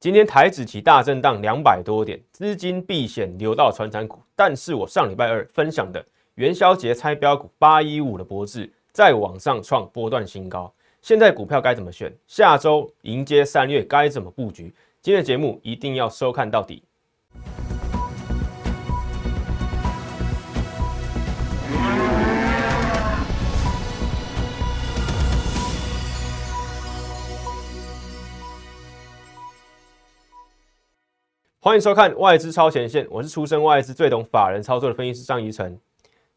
[0.00, 4.18] 今天台指期大震荡两百多点，资金避险流到传产股。
[4.34, 6.02] 但是我上礼拜二分享的
[6.36, 10.72] 元宵节拆标股八一五的博智，在往上创波段新高。
[11.02, 12.10] 现在股票该怎么选？
[12.26, 14.74] 下周迎接三月该怎么布局？
[15.02, 16.82] 今天的节目一定要收看到底。
[31.62, 35.78] 欢迎收看外资超前线，我是出身外资最懂法人操作的分析师张怡晨。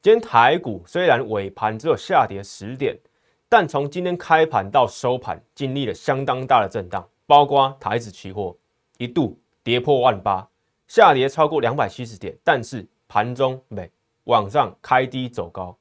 [0.01, 2.99] 今天台股虽然尾盘只有下跌十点，
[3.47, 8.53] 但从今天开盘到收盘，经历了相当大的震荡，包括台指期货
[8.97, 10.45] 一度跌破万八，
[10.89, 13.89] 下跌超过两百七十点，但是盘中没
[14.25, 15.73] 往上开低走高，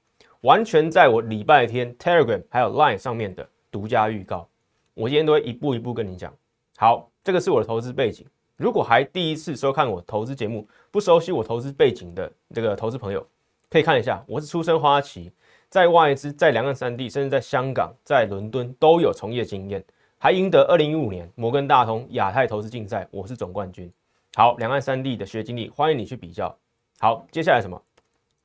[0.43, 4.49] 完全在我礼拜天 Telegram 还有 Line 上面的独家预告，
[4.95, 6.33] 我今天都会一步一步跟你讲。
[6.77, 8.24] 好，这个是我的投资背景。
[8.62, 13.27] 如果还第一次收看我投资节目，不熟悉我投资背景的这个投资朋友，
[13.68, 15.32] 可以看一下，我是出身花旗，
[15.68, 19.85] 在外资、在两岸三地，甚至在香港、在伦敦都有从业经验，
[20.16, 23.93] 还赢得二零一五年摩根大通亚太投资竞赛，我是总冠军。
[24.37, 26.57] 好，两岸三地的学经历，欢迎你去比较。
[27.01, 27.83] 好，接下来什么？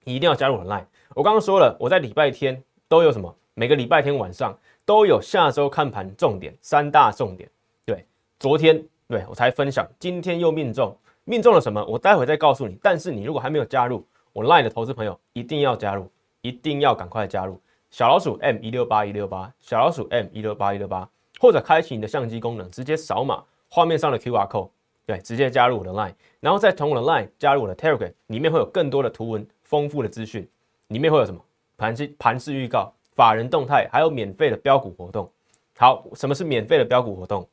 [0.03, 0.85] 你一定要加入我的 line。
[1.13, 3.31] 我刚刚说了，我在礼拜天都有什么？
[3.53, 7.47] 每个礼拜天晚上都有下周看盘重点三大重点。
[7.85, 8.03] 对，
[8.39, 8.83] 昨天。
[9.07, 11.83] 对我才分享，今天又命中，命中了什么？
[11.85, 12.77] 我待会再告诉你。
[12.81, 17.59] 但是你如果还没有加入我 Line 的投资朋友，一定要加入，一定要赶快加入。
[17.89, 24.69] 小老鼠 M 一六八一六八，小老鼠 M 一六八一六八，或者开启你的相机功能，直接扫码画面上的 QR code，
[25.05, 30.45] 对，直接加入我的 Line，然后再从我的 Line 加入我的 Telegram，里面会有更多的图文丰富的资讯，
[30.89, 31.39] 里面会有什么
[31.77, 35.31] 盘式盘式预告、法人动态，还有免费的标股活动。
[35.77, 37.47] 好，什么是免费的标股活动？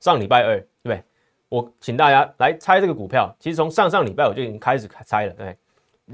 [0.00, 0.64] 上礼拜二，
[1.48, 3.34] 我请大家来猜这个股票。
[3.38, 5.56] 其实从上上礼拜我就已经开始猜了，对。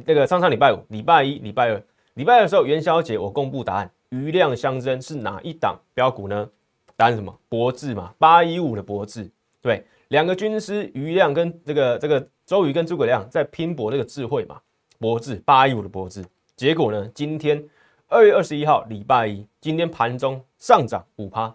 [0.06, 1.82] 那个上上礼拜五、礼拜一、礼拜二、
[2.14, 6.48] 礼拜二的时候，元宵节我公布答案，余量相争是哪一档标股呢？
[6.97, 7.36] 答案什么？
[7.48, 9.31] 博智嘛，八一五的博智。
[9.62, 14.60] 对，两个军师余量跟这个这个周瑜跟诸葛亮在拼搏这个智慧嘛。
[14.98, 16.25] 博智八一五的博智，
[16.56, 17.09] 结果呢？
[17.14, 17.62] 今天
[18.09, 21.54] 二月二十一号礼拜一，今天盘中上涨五趴。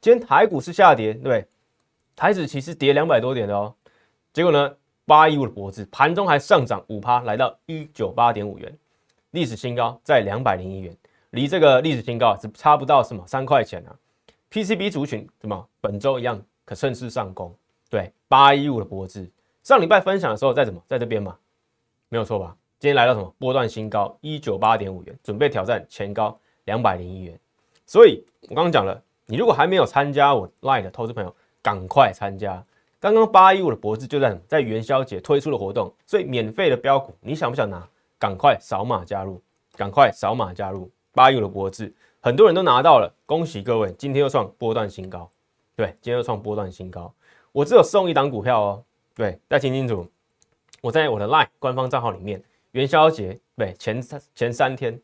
[0.00, 1.46] 今天台股是下跌，对，
[2.14, 3.74] 台指其实跌两百多点的哦。
[4.32, 4.74] 结果呢，
[5.04, 8.78] 八一五的脖子盘中还上涨五趴，来到一九八点五元，
[9.32, 10.96] 历史新高在两百零一元，
[11.30, 13.96] 离这个历史新高只差不到什么三块钱啊。
[14.50, 17.54] PCB 族群什么本周一样可顺势上攻，
[17.90, 19.28] 对，八一五的脖子
[19.62, 21.36] 上礼拜分享的时候在怎么在这边嘛，
[22.08, 22.56] 没有错吧？
[22.78, 27.38] 今天来到什么波段新高一九八点五元，准备挑战前高两百零一元。
[27.86, 29.02] 所以我刚刚讲了。
[29.26, 32.62] 你如果还没有参加我 Line 的投资朋友，赶快参加！
[32.98, 37.88] 刚刚八一五的博智就在在元宵节推出了活动，所以免费的标股，你想不想拿？
[38.18, 39.42] 赶快扫码加入，
[39.76, 43.92] 赶快扫码加入八一五的博智，很多人都拿到了，恭喜各位！
[43.98, 45.28] 今天又创波段新高，
[45.74, 47.12] 对，今天又创波段新高。
[47.50, 48.84] 我只有送一档股票哦，
[49.14, 50.06] 对，再听清楚，
[50.80, 52.40] 我在我的 Line 官方账号里面，
[52.70, 54.96] 元宵节对前三前三天，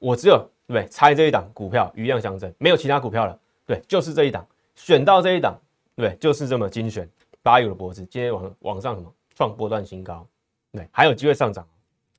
[0.00, 3.38] 我只有对猜这一档股票余量相争，没有其他股票了。
[3.64, 4.44] 对，就是这一档，
[4.74, 5.56] 选到这一档，
[5.96, 7.08] 对，就是这么精选。
[7.42, 10.26] 八友的脖子今天往往上什么创波段新高，
[10.72, 11.66] 对，还有机会上涨，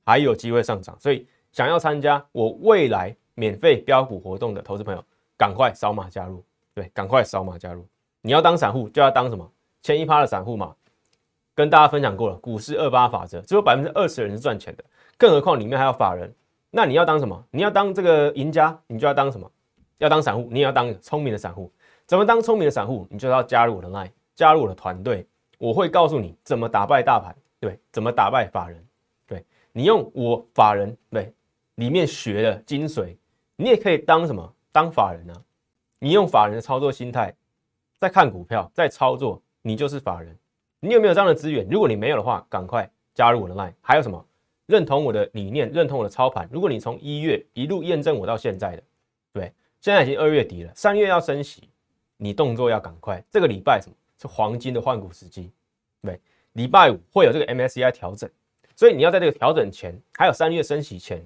[0.04, 0.96] 还有机会上涨。
[1.00, 5.04] 所以想要参加我未来免费标股活动的投资朋友，
[5.36, 6.44] 赶快扫码加入，
[6.74, 7.86] 对，赶快扫码加入。
[8.22, 9.50] 你要当散户就要当什么
[9.82, 10.74] 前一趴的散户嘛？
[11.54, 14.84] 跟大家分享过了，股市二八法则，只有百分之二十的人是赚钱的，
[15.16, 16.32] 更何况里面还有法人。
[16.70, 17.42] 那你要当什么？
[17.50, 19.50] 你要当这个赢家，你就要当什么？
[19.98, 21.72] 要当散户，你也要当聪明的散户。
[22.06, 23.06] 怎么当聪明的散户？
[23.10, 25.26] 你就要加入我的 line，加入我的团队。
[25.58, 28.86] 我会告诉你怎么打败大盘，对，怎么打败法人，
[29.26, 31.32] 对你用我法人对
[31.76, 33.16] 里面学的精髓，
[33.56, 34.54] 你也可以当什么？
[34.70, 35.34] 当法人呢？
[35.98, 37.34] 你用法人的操作心态
[37.98, 40.36] 在看股票，在操作，你就是法人。
[40.78, 41.66] 你有没有这样的资源？
[41.68, 43.72] 如果你没有的话，赶快加入我的 line。
[43.80, 44.24] 还有什么？
[44.66, 46.46] 认同我的理念，认同我的操盘。
[46.52, 48.82] 如果你从一月一路验证我到现在的，
[49.32, 49.52] 对。
[49.80, 51.68] 现在已经二月底了，三月要升息，
[52.16, 53.22] 你动作要赶快。
[53.30, 55.50] 这个礼拜什么是黄金的换股时机？
[56.02, 56.20] 对，
[56.52, 58.28] 礼拜五会有这个 MSCI 调整，
[58.74, 61.22] 所以你要在这个调整前，还有三月升息前，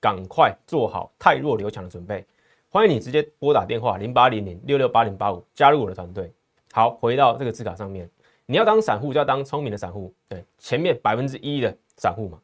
[0.00, 2.24] 赶快做好太弱留强的准备。
[2.68, 6.32] 欢迎你直接拨打电话零八零零六六八零八五加入我的团队。
[6.72, 8.08] 好，回到这个字卡上面，
[8.46, 12.38] 你要当散户就要当聪明的散户，对，前面百分之一的散户嘛。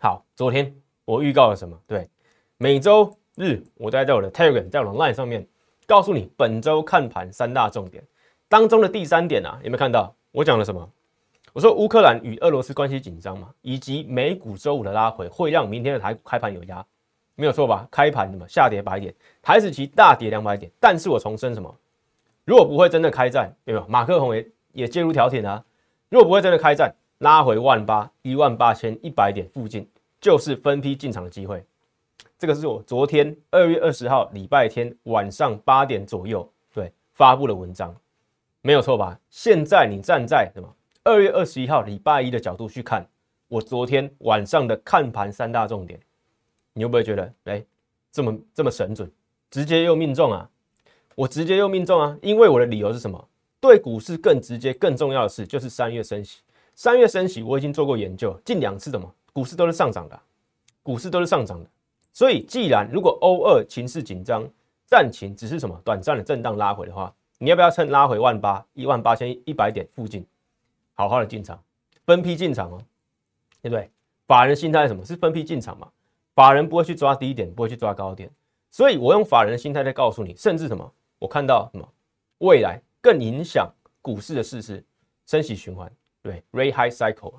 [0.00, 0.74] 好，昨天
[1.04, 1.80] 我预告了什么？
[1.86, 2.08] 对，
[2.56, 3.16] 每周。
[3.38, 5.46] 日，我在在我的 Telegram，在我的 Line 上面
[5.86, 8.02] 告诉你本周看盘三大重点
[8.48, 10.14] 当中的第三点啊，有没有看到？
[10.32, 10.88] 我讲了什么？
[11.52, 16.84] 我说乌克兰与俄罗斯关系紧张嘛，以及美股周五的拉回会让明天的台开盘有压，
[17.34, 17.88] 没有错吧？
[17.90, 20.70] 开盘什么下跌百点，台指期大跌两百点。
[20.78, 21.74] 但是我重申什么？
[22.44, 23.86] 如果不会真的开战，对吧？
[23.88, 25.64] 马克宏也也介入调停啊。
[26.08, 29.88] 如果不会真的开战，拉回万八一万八千一百点附近，
[30.20, 31.64] 就是分批进场的机会。
[32.38, 37.94] 这个是我昨天二月二十号礼拜天晚上八点左右对发布的文章，
[38.60, 39.18] 没有错吧？
[39.30, 40.68] 现在你站在什么？
[41.04, 43.06] 二月二十一号礼拜一的角度去看，
[43.48, 45.98] 我昨天晚上的看盘三大重点，
[46.72, 47.64] 你会不会觉得哎，
[48.12, 49.10] 这么这么神准，
[49.50, 50.50] 直接又命中啊？
[51.14, 52.18] 我直接又命中啊！
[52.20, 53.28] 因为我的理由是什么？
[53.58, 56.40] 对股市更直接、更重要的事就是三月升息。
[56.74, 60.20] 三月升息，我已经做过研究，近两次什么股市都是上涨的，
[60.82, 61.70] 股市都是上涨的。
[62.16, 64.42] 所以，既然如果欧二情势紧张，
[64.86, 70.26] 战情只是什么短暂的震荡拉回的话，你要不要趁拉回万八一万八千一百点附近？
[70.94, 71.62] 好好的进场，
[72.06, 72.80] 分批进场哦，
[73.60, 73.90] 对不对？
[74.26, 75.04] 法人心态是什么？
[75.04, 75.86] 是分批进场嘛？
[76.34, 78.30] 法人不会去抓低点，不会去抓高点，
[78.70, 80.90] 所以我用法人的心态在告诉你，甚至什么？
[81.18, 81.86] 我看到什么？
[82.38, 83.70] 未来更影响
[84.00, 84.82] 股市的事实
[85.26, 85.92] 升息循环，
[86.22, 87.34] 对，rate high cycle，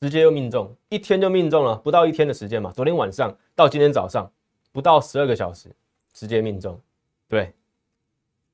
[0.00, 4.30] 直接又命中，一天就命中了，不到一天的时间嘛，昨天晚上到今天早上
[4.72, 5.68] 不到十二个小时，
[6.12, 6.80] 直接命中，
[7.28, 7.52] 对，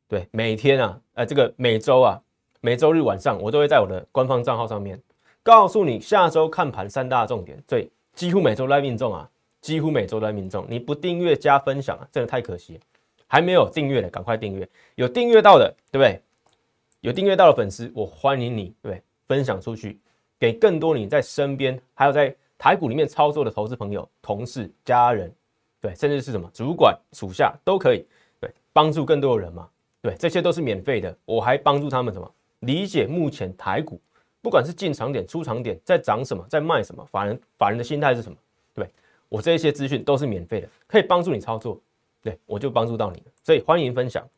[0.09, 2.23] 对，每天啊，呃，这个每周啊。
[2.65, 4.97] 每周日晚上，我都会在我的官方账号上面
[5.43, 7.61] 告诉你下周看盘三大重点。
[7.67, 9.29] 对，几乎每周来命中啊，
[9.61, 10.65] 几乎每周来命中。
[10.71, 12.79] 你不订阅加分享啊，真的太可惜。
[13.27, 14.69] 还没有订阅的，赶快订阅。
[14.95, 16.23] 有订阅到的，对不对？
[17.01, 19.03] 有订阅到的粉丝，我欢迎你，对？
[19.27, 19.99] 分享出去，
[20.43, 25.33] 给更多你在身边，还有在台股里面操作的投资朋友、同事、家人，
[25.81, 28.05] 对，甚至是什么主管、属下都可以，
[28.41, 29.69] 对，帮助更多的人嘛。
[30.01, 32.29] 对，这些都是免费的，我还帮助他们什么？
[32.59, 34.01] 理解目前台股，
[34.41, 38.37] 不管是进场点、出场点，在涨什么，在卖什么，法人法人的心态是什么？
[38.75, 38.91] 对
[39.29, 41.81] 我这些资讯都是免费的，可以帮助你操作，
[42.21, 43.27] 对我就帮助到你了。
[43.45, 44.29] 所以欢迎分享，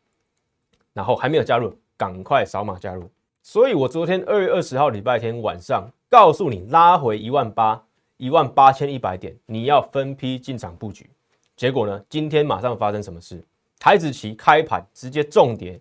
[0.92, 3.08] 然后还没有加入，赶快扫码加入。
[3.46, 7.80] 所以我昨天二月二十号礼拜天晚上告诉你，拉回一万八、
[8.16, 11.10] 一万八千一百点，你要分批进场布局。
[11.54, 13.44] 结果呢，今天马上发生什么事？
[13.78, 15.78] 台子期开盘直接重跌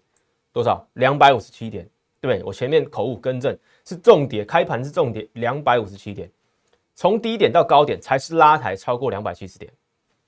[0.52, 0.86] 多少？
[0.96, 1.90] 两百五十七点。
[2.20, 6.30] 对，我前面口误更正，是重跌，开盘是重跌两百五十七点，
[6.94, 9.72] 从低点到高点才是拉抬超过两百七十点，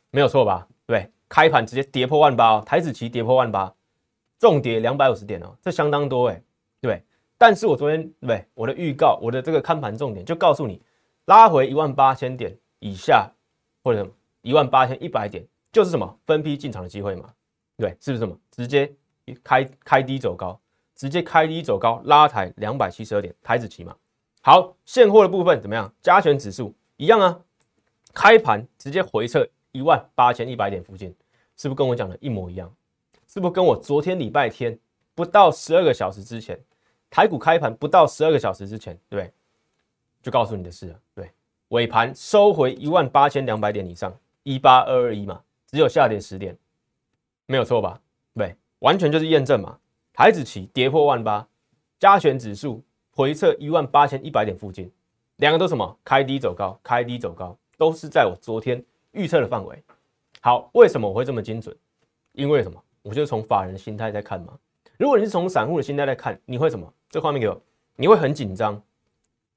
[0.09, 0.65] 没有错吧？
[0.87, 3.73] 对，开盘直接跌破万八，哦台子期跌破万八，
[4.39, 6.41] 重跌两百五十点哦，这相当多哎，
[6.79, 7.03] 对。
[7.37, 10.81] 但是我昨天对我的预告，我的这个看盘重点就告诉你，
[11.25, 13.29] 拉回一万八千点以下，
[13.83, 14.07] 或者
[14.41, 17.29] 一万八千一百点，就是什么分批进场的机会嘛？
[17.77, 18.91] 对，是不是什么直接
[19.43, 20.59] 开开低走高？
[20.95, 23.93] 直接开低走高，拉抬两百七十二点，台子期嘛。
[24.41, 25.93] 好，现货的部分怎么样？
[26.01, 27.37] 加权指数一样啊，
[28.13, 31.13] 开盘直接回撤一万八千一百点附近，
[31.57, 32.73] 是不是跟我讲的一模一样？
[33.27, 34.79] 是不是跟我昨天礼拜天
[35.13, 36.57] 不到十二个小时之前，
[37.15, 39.31] 台股开盘不到十二个小时之前，对，
[40.21, 40.93] 就告诉你的事。
[41.13, 41.31] 对，
[41.69, 44.13] 尾盘收回一万八千两百点以上，
[44.43, 46.57] 一八二二一嘛，只有下跌十点，
[47.45, 47.97] 没有错吧？
[48.33, 49.79] 对，完全就是验证嘛。
[50.11, 51.47] 台子期跌破万八，
[51.97, 54.91] 加权指数回测一万八千一百点附近，
[55.37, 55.97] 两个都什么？
[56.03, 59.81] 开低走高，开低走高，都是在我昨天预测的范围。
[60.41, 61.73] 好，为什么我会这么精准？
[62.33, 62.83] 因为什么？
[63.03, 64.59] 我就从法人心态在看嘛。
[64.97, 66.91] 如果你是从散户的心态来看，你会什么？
[67.09, 67.61] 这画面给我，
[67.97, 68.81] 你会很紧张，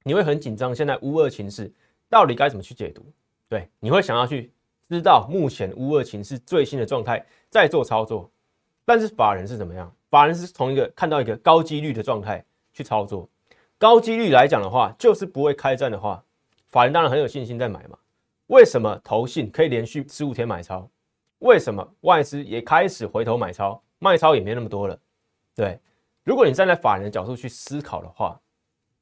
[0.02, 0.75] 你会很紧张。
[0.75, 1.73] 现在乌二情势
[2.09, 3.04] 到底该怎么去解读？
[3.49, 4.52] 对，你会想要去
[4.88, 8.30] 知道目前乌二情势最新的状态，再做操作。
[8.85, 9.92] 但是法人是怎么样？
[10.11, 13.28] 法人是从一个看到一个高几率的状态去操作，
[13.78, 16.25] 高几率来讲的话，就是不会开战的话，
[16.68, 17.97] 法人当然很有信心在买嘛。
[18.49, 20.90] 为什么投信可以连续十五天买超？
[21.40, 23.80] 为什么外资也开始回头买超？
[23.99, 24.99] 卖超也没那么多了。
[25.58, 25.76] 对，
[26.22, 28.40] 如果你站在法人的角度去思考的话，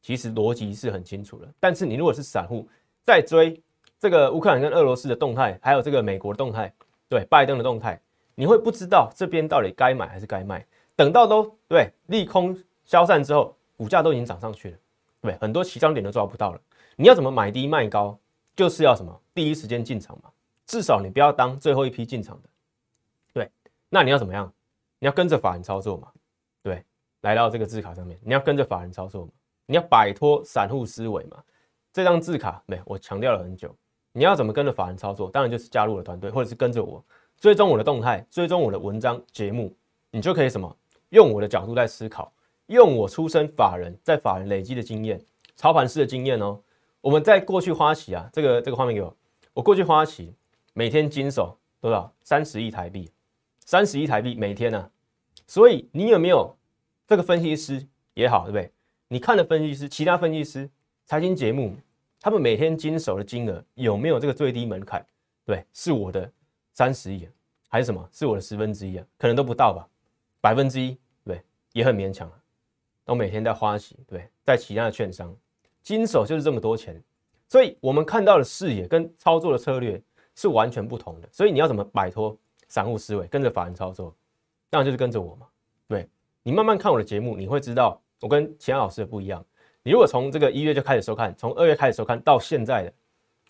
[0.01, 1.47] 其实逻辑是很清楚的。
[1.61, 2.67] 但是你如果是散户，
[3.05, 3.63] 在追
[3.99, 6.73] 这个乌克兰跟俄罗斯的动态，还有这个美国的动态，
[7.11, 8.01] 对拜登的动态，
[8.35, 10.67] 你会不知道这边到底该买还是该卖。
[10.95, 14.79] 等到都对利空消散之后，股价都已经涨上去了，
[15.21, 16.61] 对，很多起涨点都抓不到了。
[16.97, 18.19] 你要怎么买低卖高？
[18.55, 20.31] 就是要什么第一时间进场嘛，
[20.65, 22.49] 至少你不要当最后一批进场的。
[23.35, 23.51] 对，
[23.91, 24.51] 那你要怎么样？
[24.99, 26.09] 你要跟着法人操作嘛，
[26.67, 26.85] 对，
[27.21, 29.31] 来到这个字卡上面，你要跟着法人操作嘛，
[29.67, 31.41] 你要摆脱散户思维嘛。
[31.93, 33.73] 这张字卡没，我强调了很久，
[34.11, 35.31] 你要怎么跟着法人操作？
[35.31, 37.05] 当然就是加入了团队，或者是跟着我
[37.39, 39.73] 追踪我的动态，追踪我的文章节目，
[40.11, 40.77] 你就可以什么？
[41.11, 42.33] 用我的角度在思考，
[42.67, 46.61] 用我出身法人在法人累积的经验，操盘师的经验哦。
[47.01, 49.17] 我们在过去花旗啊，这个这个画面给我，
[49.55, 50.35] 我过去花旗
[50.73, 52.13] 每天经手多少？
[52.25, 53.09] 三十亿台币，
[53.65, 54.91] 三十亿台币每天呢。
[55.49, 56.56] 所以你有没有
[57.07, 58.73] 这个分析师也好，对不对？
[59.09, 60.69] 你看的分析师，其他分析师，
[61.05, 61.77] 财经节目，
[62.21, 65.07] 他们每天经手的金额有没有这个最低门槛？
[65.45, 66.29] 对，是我的
[66.73, 67.29] 三十亿，
[67.69, 68.09] 还是什么？
[68.13, 69.07] 是我的十分之一啊？
[69.17, 69.89] 可能都不到吧，
[70.41, 71.41] 百分之一，对，
[71.73, 72.43] 也很勉强啊。
[73.05, 75.33] 我每天在花旗，对，在其他的券商
[75.85, 77.01] 经手就是这么多钱，
[77.49, 80.03] 所以我们看到的视野跟操作的策略
[80.35, 81.29] 是完全不同的。
[81.31, 82.37] 所以你要怎么摆脱
[82.67, 84.13] 散户思维，跟着法人操作？
[84.73, 85.47] 那就是跟着我嘛。
[85.87, 86.09] 对
[86.47, 88.01] 你慢慢看我的节目，你会知道。
[88.21, 89.45] 我跟其他老师的不一样。
[89.83, 92.93] 你如果从这个一月就开始收看，从二月开始收看到现在的，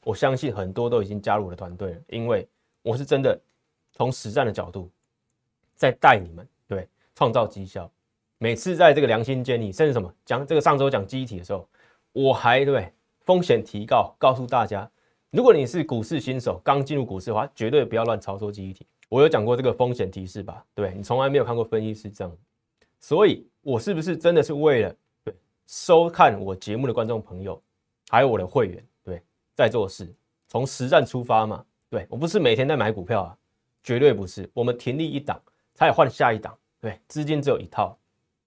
[0.02, 2.48] 我相信很多都已经加入我的团队了，因为
[2.80, 3.38] 我是真的
[3.92, 4.90] 从实战的角度
[5.74, 7.90] 在带你们，对，创造绩效。
[8.38, 11.68] 每次在这个良心建立，甚至什么讲这个上周讲记忆体的时候，
[12.12, 12.90] 我还对
[13.26, 14.90] 风险提告告诉大家，
[15.32, 18.86] 如果你是股市新手，刚进入股市的话，绝对不要乱操作记忆体。
[19.10, 20.64] 我有讲过这个风险提示吧？
[20.74, 22.36] 对你从来没有看过分析师这样，
[23.00, 23.46] 所以。
[23.66, 25.34] 我是不是真的是为了对
[25.66, 27.60] 收看我节目的观众朋友，
[28.08, 29.20] 还有我的会员对
[29.56, 30.14] 在做事，
[30.46, 31.64] 从实战出发嘛？
[31.90, 33.36] 对我不是每天在买股票啊，
[33.82, 34.48] 绝对不是。
[34.54, 35.42] 我们停利一档，
[35.74, 37.98] 才换下一档，对，资金只有一套。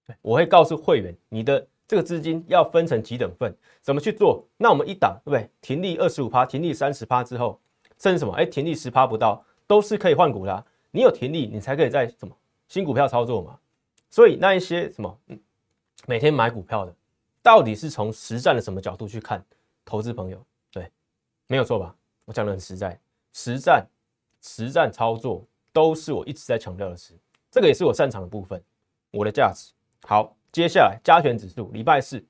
[0.06, 4.42] 对，我会告诉会员，你的这个资金要分成几等份，怎么去做？
[4.56, 5.50] 那我们一档对不对？
[5.60, 7.60] 停利二十五趴，停利三十趴之后，
[7.98, 8.32] 甚至什么？
[8.32, 10.64] 哎，停利十趴不到，都是可以换股的。
[10.90, 12.34] 你有停利，你才可以在什么
[12.68, 13.58] 新股票操作嘛？
[14.10, 15.18] 所以那一些什么，
[16.06, 16.94] 每天买股票的，
[17.42, 19.42] 到底是从实战的什么角度去看
[19.84, 20.44] 投资朋友？
[20.70, 20.90] 对，
[21.46, 21.94] 没有错吧？
[22.24, 22.98] 我讲的很实在，
[23.32, 23.86] 实战、
[24.42, 27.14] 实战操作都是我一直在强调的事，
[27.50, 28.60] 这个也是我擅长的部分，
[29.12, 29.72] 我的价值。
[30.02, 32.24] 好，接下来加权指数，礼拜四，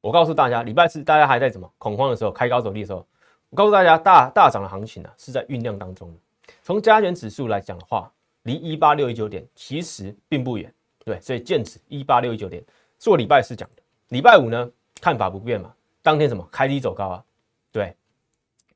[0.00, 3.06] 我告诉大家，礼拜四大家还在怎么恐慌的时候，开高走低的时候，
[3.50, 6.18] 我告诉大家，大大涨的行情呢是在酝酿当中的。
[6.62, 8.10] 从加权指数来讲的话，
[8.44, 10.72] 离一八六一九点其实并不远。
[11.04, 12.62] 对，所以剑指一八六一九点
[12.98, 17.24] 是我礼拜四讲的，礼拜五呢看法不变嘛，当天什么开低走高啊？
[17.72, 17.96] 对，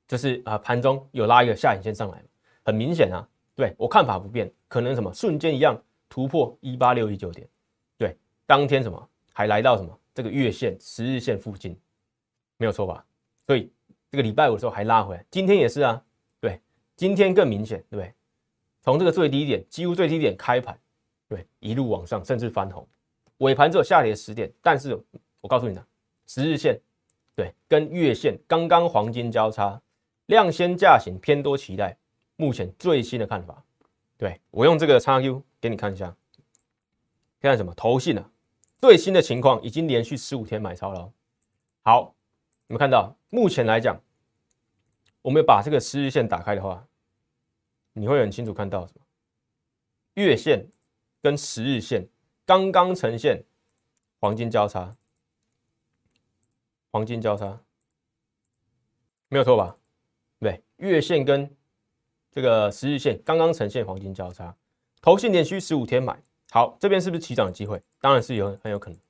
[0.09, 2.23] 就是啊盘中有拉一个下影线上来
[2.65, 7.47] 很明显啊，对我看法不变，可能什么瞬间一样突破一八六一九点，
[7.99, 8.17] 对，
[8.47, 11.79] 当天什么还来到什么这个月线、十日线附近，
[12.57, 13.05] 没有错吧？
[13.47, 13.71] 所以
[14.11, 16.03] 这个礼拜五的时候还拉回来，今天也是啊，
[16.41, 16.61] 对，
[16.97, 18.15] 今天更明显，对不对？
[18.81, 20.79] 从这个最低点，几乎最低点开盘。
[21.35, 22.87] 对，一路往上，甚至翻红，
[23.39, 24.97] 尾盘只有下跌十点，但是
[25.41, 25.85] 我告诉你呢，
[26.29, 26.81] 十日线
[27.35, 29.83] 对跟月线刚刚黄金交叉，
[30.27, 31.97] 量先价行偏多期待，
[32.37, 33.61] 目前最新的看法，
[34.17, 36.15] 对我用这个叉 Q 给你看一下，
[37.41, 37.75] 看什么？
[37.75, 38.31] 头信啊，
[38.81, 41.13] 最新的情况已经连续十五天买超了，
[41.83, 42.15] 好，
[42.69, 43.13] 你们看到？
[43.31, 44.01] 目前来讲，
[45.21, 46.87] 我们把这个十日线打开的话，
[47.93, 49.01] 你会很清楚看到什么？
[50.15, 50.65] 月线。
[51.25, 52.07] 跟十日线
[52.45, 53.43] 刚刚呈现
[54.21, 54.95] 黄金交叉，
[56.91, 57.59] 黄金交叉
[59.29, 59.75] 没有错吧？
[60.39, 61.51] 对，月线跟
[62.31, 64.55] 这个十日线刚刚呈现黄金交叉，
[65.01, 67.83] 头线连续十五天买，好，这边是不是起涨的机会？
[68.03, 69.01] 当然是有很有可能。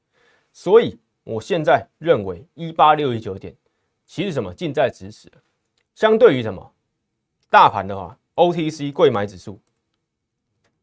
[0.52, 3.52] 所以我现在认为一八六一九点
[4.06, 5.28] 其实什么近在咫尺，
[5.96, 6.72] 相对于什么
[7.50, 9.60] 大盘的话，OTC 贵买指数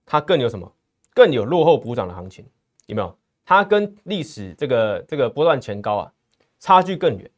[0.06, 0.70] 它更有什么？
[1.14, 2.46] 更有落后补涨的行情，
[2.86, 3.18] 有没有？
[3.44, 6.14] 它跟历史这个这个波段前高啊，
[6.60, 7.30] 差距更远，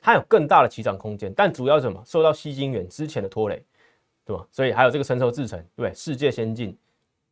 [0.00, 1.32] 它有更大的起涨空间。
[1.34, 2.02] 但主要什么？
[2.04, 3.62] 受到西金远之前的拖累，
[4.24, 4.44] 对吧？
[4.50, 6.76] 所以还有这个成熟制程，对世界先进，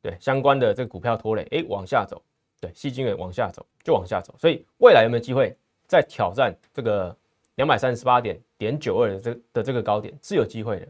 [0.00, 2.22] 对相关的这个股票拖累，哎，往下走，
[2.60, 4.32] 对西金远往下走就往下走。
[4.38, 5.56] 所以未来有没有机会
[5.88, 7.16] 再挑战这个
[7.56, 10.86] 两百三十八点点九二的这个的这个高点是有机会的。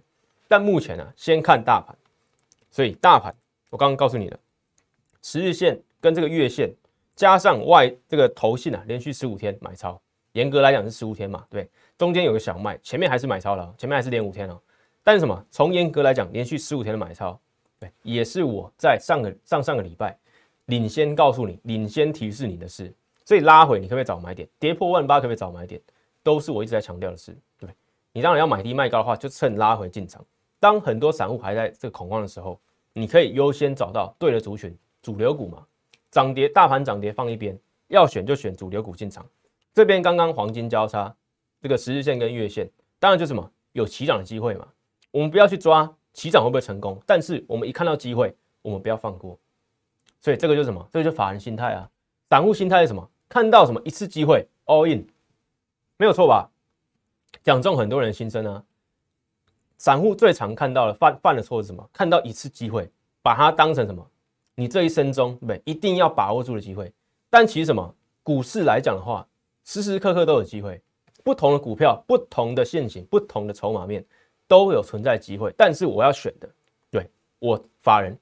[0.47, 1.97] 但目前呢，先看大盘，
[2.71, 3.35] 所以大盘
[3.71, 4.39] 我刚刚告诉你了。
[5.23, 6.73] 十日线跟这个月线
[7.15, 10.01] 加上外这个头信啊，连续十五天买超，
[10.33, 14.61] 严格来讲是十五天嘛，对，中间有个小卖，前面还是买超了，前面还是连五天哦。
[15.03, 15.45] 但是什么？
[15.51, 17.39] 从严格来讲，连续十五天的买超，
[17.79, 20.17] 对，也是我在上个上上个礼拜
[20.67, 22.93] 领先告诉你、领先提示你的事。
[23.25, 24.49] 所以拉回你可不可以早买点？
[24.59, 25.81] 跌破万八可不可以早买点？
[26.23, 27.75] 都是我一直在强调的事，对不对？
[28.13, 30.25] 你当然要买低卖高的话，就趁拉回进场。
[30.59, 32.61] 当很多散户还在这个恐慌的时候，
[32.93, 34.77] 你可以优先找到对的族群。
[35.03, 35.67] 主流股嘛，
[36.11, 39.25] 涨跌大盘涨跌放一边，要选就选主流股进场。
[39.73, 41.15] 这边刚刚黄金交叉，
[41.61, 44.69] 这个十日线跟月线，当然就什么有起涨的机会嘛。
[45.11, 49.39] 我们不要去抓起涨会不会成功，但是我们一看到机会，我们不要放过。
[50.21, 50.87] 所以这个就是什么？
[50.93, 51.89] 这个就法人心态啊。
[52.29, 53.09] 散户心态是什么？
[53.29, 55.07] 看到什么一次机会 all in，
[55.97, 56.51] 没有错吧？
[57.43, 58.63] 讲中很多人心声啊。
[59.79, 61.89] 散户最常看到的犯犯的错是什么？
[61.93, 62.91] 看到一次机会，
[63.23, 64.07] 把它当成什么？
[64.55, 65.61] 你这一生中对？
[65.65, 66.93] 一定要把握住的机会。
[67.29, 67.95] 但其实什么？
[68.23, 69.27] 股市来讲的话，
[69.65, 70.81] 时时刻刻都有机会。
[71.23, 74.05] 不同的股票、不同的现形、不同的筹码面，
[74.49, 75.53] 都有存在机会。
[75.57, 76.49] 但是我要选的，
[76.91, 78.19] 对我法人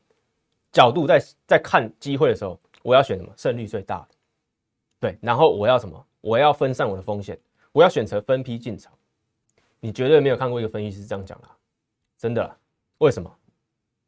[0.73, 3.33] 角度在在看机会的时候，我要选什么？
[3.37, 4.09] 胜率最大的。
[5.01, 6.05] 对，然后我要什么？
[6.21, 7.39] 我要分散我的风险，
[7.73, 8.93] 我要选择分批进场。
[9.81, 11.49] 你绝对没有看过一个分析师这样讲的，
[12.19, 12.57] 真的？
[12.99, 13.33] 为什么？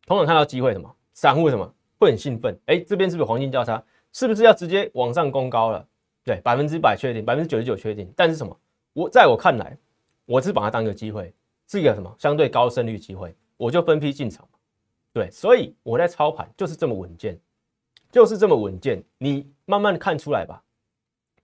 [0.07, 0.93] 通常看到机会什么？
[1.15, 2.59] 散户什么会很兴奋？
[2.67, 3.81] 哎，这边是不是黄金交叉？
[4.13, 5.87] 是不是要直接往上攻高了？
[6.25, 8.13] 对，百分之百确定，百分之九十九确定。
[8.17, 8.59] 但是什么？
[8.95, 9.77] 我在我看来，
[10.25, 11.33] 我是把它当一个机会，
[11.69, 14.49] 是一个什么相对高胜率机会，我就分批进场
[15.13, 17.39] 对，所以我在操盘就是这么稳健，
[18.11, 19.03] 就是这么稳健。
[19.19, 20.63] 你慢慢看出来吧。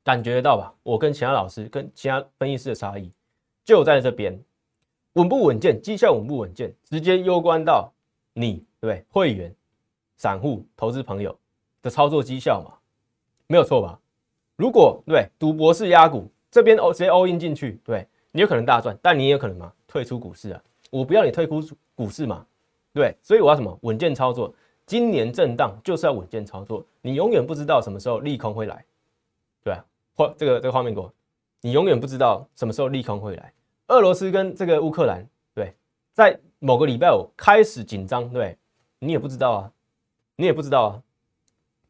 [0.03, 0.73] 感觉得到吧？
[0.85, 3.11] 我跟其他老师、跟其他分析师的差异
[3.65, 4.41] 就在这边，
[5.15, 7.93] 稳不稳健，绩效稳不稳健，直接攸关到
[8.33, 9.05] 你对不对？
[9.11, 9.53] 会员、
[10.17, 11.37] 散户、投资朋友
[11.83, 12.73] 的操作绩效嘛，
[13.47, 13.99] 没有错吧？
[14.57, 20.63] 如果对赌博是压股，这边哦直接 all in 进去，对你有可能大赚，但你也有可能嘛退出股市啊。
[20.91, 21.61] 我不要你退出
[21.95, 22.47] 股市嘛，
[22.93, 24.53] 对，所以我要什么稳健操作？
[24.87, 28.85] 今年震荡就是要稳健操作，你永远不知道什么时候利空会来，
[29.65, 29.85] 对吧？
[30.15, 31.13] 或这个这个画面给我，
[31.61, 33.53] 你永远不知道什么时候利空会来。
[33.89, 35.75] 俄罗斯跟这个乌克兰，对，
[36.13, 38.57] 在某个礼拜五开始紧张，对，
[39.01, 39.73] 你也不知道啊，
[40.37, 41.03] 你也不知道啊，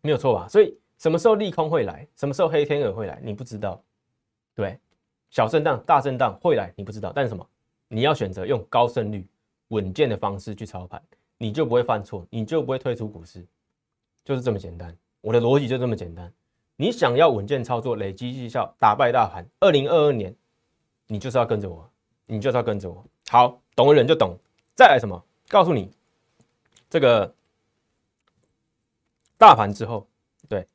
[0.00, 0.49] 没有错吧？
[0.49, 3.83] 所以什么时候利空会来，什么时候黑天鹅会来，你不知道，
[4.55, 4.79] 对，
[5.31, 7.47] 小震荡、大震荡会来，你不知道，但是什么？
[7.88, 9.26] 你要选择用高胜率、
[9.69, 11.03] 稳健的方式去操盘，
[11.38, 13.45] 你就不会犯错，你就不会退出股市，
[14.25, 14.97] 就是这么简单。
[15.21, 16.33] 我的逻辑就这么简单。
[16.76, 20.35] 你想要稳健操作、累积绩效、打败大盘，二零二二年，
[21.07, 21.88] 你就是要跟着我，
[22.26, 23.05] 你就是要跟着我。
[23.29, 24.37] 好，懂的人就懂。
[24.75, 25.21] 再来什么？
[25.49, 25.91] 告诉你，
[26.91, 27.32] 这个
[29.39, 30.07] 大盘之后，
[30.49, 30.67] 对，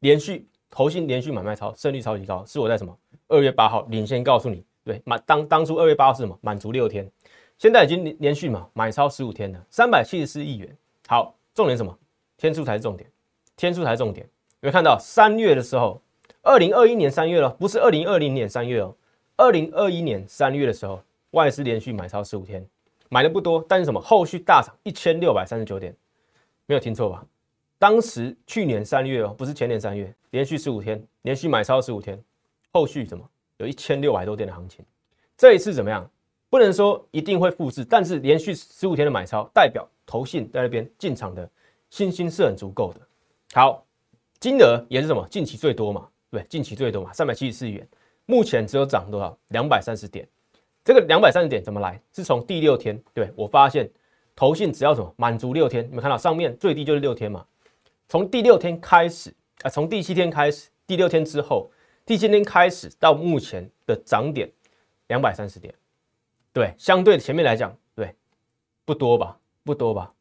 [0.00, 2.96] 连续投信连续买卖超，胜率超级高，是我在什么？
[3.28, 6.38] 二月八号领先告诉你，对，满当当初二月八号是什么？
[6.40, 7.10] 满足六天，
[7.58, 10.76] 现在已经连连续嘛买超十五天了，三百七十四亿元。
[11.06, 11.96] 好，重点什么？
[12.36, 13.10] 天数才是重点，
[13.56, 14.26] 天数才是重点。
[14.60, 16.00] 有没有看到三月的时候，
[16.42, 18.94] 二零二一年三月了，不是二零二零年三月哦。
[19.36, 22.66] 二零二一年三月的时候，外资连续买超十五天，
[23.08, 24.00] 买的不多，但是什么？
[24.00, 25.96] 后续大涨一千六百三十九点，
[26.66, 27.24] 没有听错吧？
[27.80, 32.22] 当时去年三月哦，不是前年三月，连续十五天，连续买超十五天，
[32.74, 33.26] 后续怎么？
[33.56, 34.84] 有一千六百多点的行情。
[35.34, 36.06] 这一次怎么样？
[36.50, 41.48] 不能说一定会复制，但是连续十五天的买超，代表投信在那边进场的
[41.88, 43.00] 信心是很足够的。
[43.54, 43.82] 好。
[44.38, 45.26] 金额也是什么？
[45.30, 46.08] 近期最多嘛？
[46.30, 47.12] 对，近期最多嘛？
[47.12, 47.86] 三百七十四元，
[48.24, 49.38] 目前只有涨多少？
[49.48, 50.26] 两百三十点。
[50.82, 52.00] 这个两百三十点怎么来？
[52.14, 53.90] 是从第六天，对我发现，
[54.34, 57.44] 投信只要什么满足六天，你们看到上面最低就是六天嘛？
[58.10, 61.70] 从第六天开始啊，从第七天开始，第六天之后，
[62.04, 64.50] 第七天开始到目前的涨点
[65.06, 65.72] 两百三十点，
[66.52, 68.12] 对，相对前面来讲，对，
[68.84, 69.38] 不多吧？
[69.62, 70.12] 不多吧？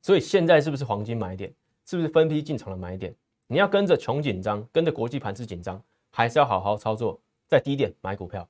[0.00, 1.52] 所以现在是不是黄金买点？
[1.86, 3.12] 是不是分批进场的买点？
[3.48, 8.48] 你要跟着穷紧张，跟着国际盘势紧张，还是要好好操作，在低点买股票？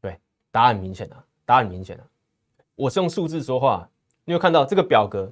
[0.00, 0.18] 对，
[0.50, 2.06] 答案明显了，答案明显了。
[2.76, 3.86] 我是用数字说话，
[4.24, 5.30] 你有看到这个表格，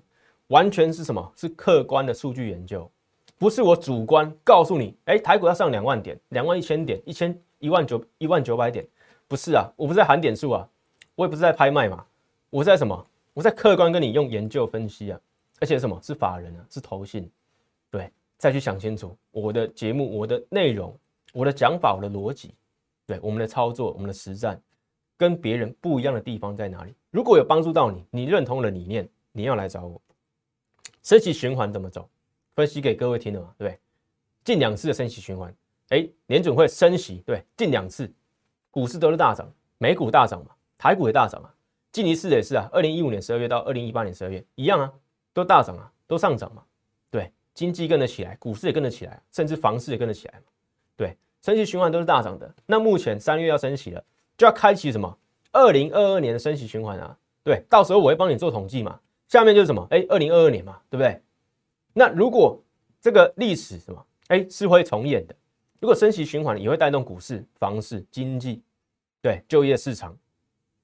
[0.49, 1.33] 完全是什么？
[1.37, 2.91] 是客观的数据研究，
[3.39, 8.87] 不是我主观告诉你，哎，台股要上两万点，两万一千点，一千一万九一万九百点，
[9.27, 10.69] 不是啊，我不是在喊点数啊，
[11.15, 12.05] 我也不是在拍卖嘛，
[12.51, 13.07] 我在什么？
[13.35, 15.21] 我在客观跟你用研究分析啊，
[15.61, 17.31] 而且什么是法人啊，是投信。
[17.91, 20.93] 对，再去想清楚我的节目、我的内容、
[21.33, 22.55] 我的讲法、我的逻辑，
[23.07, 24.61] 对我们的操作、我们的实战，
[25.17, 26.95] 跟别人不一样的地方在哪里？
[27.11, 30.01] 如果有帮助到你，你认同的理念，你要来找我。
[31.09, 32.07] 升息循环怎么走？
[32.55, 33.55] 分析给各位听了嘛？
[33.57, 33.79] 对，
[34.45, 35.51] 近两次的升息循环，
[35.89, 38.13] 哎，联准会升息，对，近两次
[38.71, 41.49] 股市都是大涨，美股大涨嘛，台股也大涨啊，
[41.93, 44.93] 近一次也是啊，二零一五年十二月到二零一八年十二月一样啊，
[45.33, 46.63] 都大涨啊，都上涨嘛。
[47.11, 50.45] 对经济跟得起来，股市也跟得起来，甚至房市也跟得起来嘛？
[50.95, 52.55] 对，升息循环都是大涨的。
[52.67, 54.05] 那目前三月要升息了，
[54.37, 55.17] 就要开启什么？
[55.53, 57.17] 二零二二年的升息循环啊？
[57.43, 59.01] 对，到时候我会帮你做统计嘛。
[59.29, 59.87] 下面就是什么？
[59.91, 61.23] 哎，二零二二年嘛，对不对？
[61.93, 62.61] 那如果
[63.01, 64.07] 这个历史什么？
[64.27, 65.35] 哎，是会重演的。
[65.79, 68.63] 如果升息循环也会带动股市、房市、经济，
[69.23, 70.17] 对，就业市场，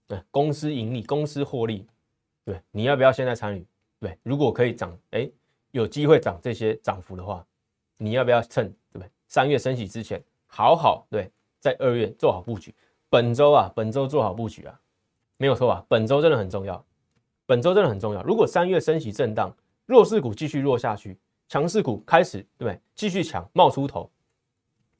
[0.06, 1.84] 对，公司盈利、公司获利，
[2.44, 3.66] 对，你要不要现在参与？
[3.98, 5.28] 对，如果可以涨，哎。
[5.70, 7.44] 有机会涨这些涨幅的话，
[7.96, 9.10] 你要不要趁对不对？
[9.26, 11.28] 三月升息之前，好好对，
[11.58, 12.72] 在二月做好布局。
[13.10, 14.80] 本周啊，本周做好布局啊，
[15.36, 15.84] 没有错吧？
[15.88, 16.86] 本周真的很重要，
[17.46, 18.22] 本周真的很重要。
[18.22, 19.54] 如果三月升息震荡，
[19.86, 22.80] 弱势股继续弱下去，强势股开始对对？
[22.94, 24.10] 继续强冒出头，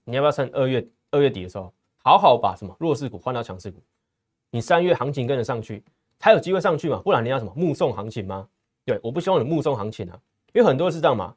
[0.05, 3.83] 你要不要趁二月二月底的时候，好好把什么弱势股换到强势股？
[4.51, 5.83] 你三月行情跟得上去，
[6.19, 7.01] 才有机会上去嘛？
[7.05, 8.49] 不然你要什么目送行情吗？
[8.85, 10.21] 对，我不希望你目送行情啊，
[10.53, 11.35] 因为很多是这样嘛。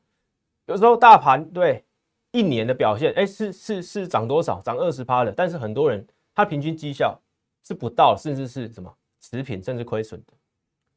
[0.66, 1.86] 有时候大盘对
[2.32, 4.62] 一年的表现，哎，是是是涨多少？
[4.62, 6.06] 涨二十趴的，但是很多人。
[6.36, 7.20] 他平均绩效
[7.64, 10.34] 是不到，甚至是什么持平，甚至亏损的。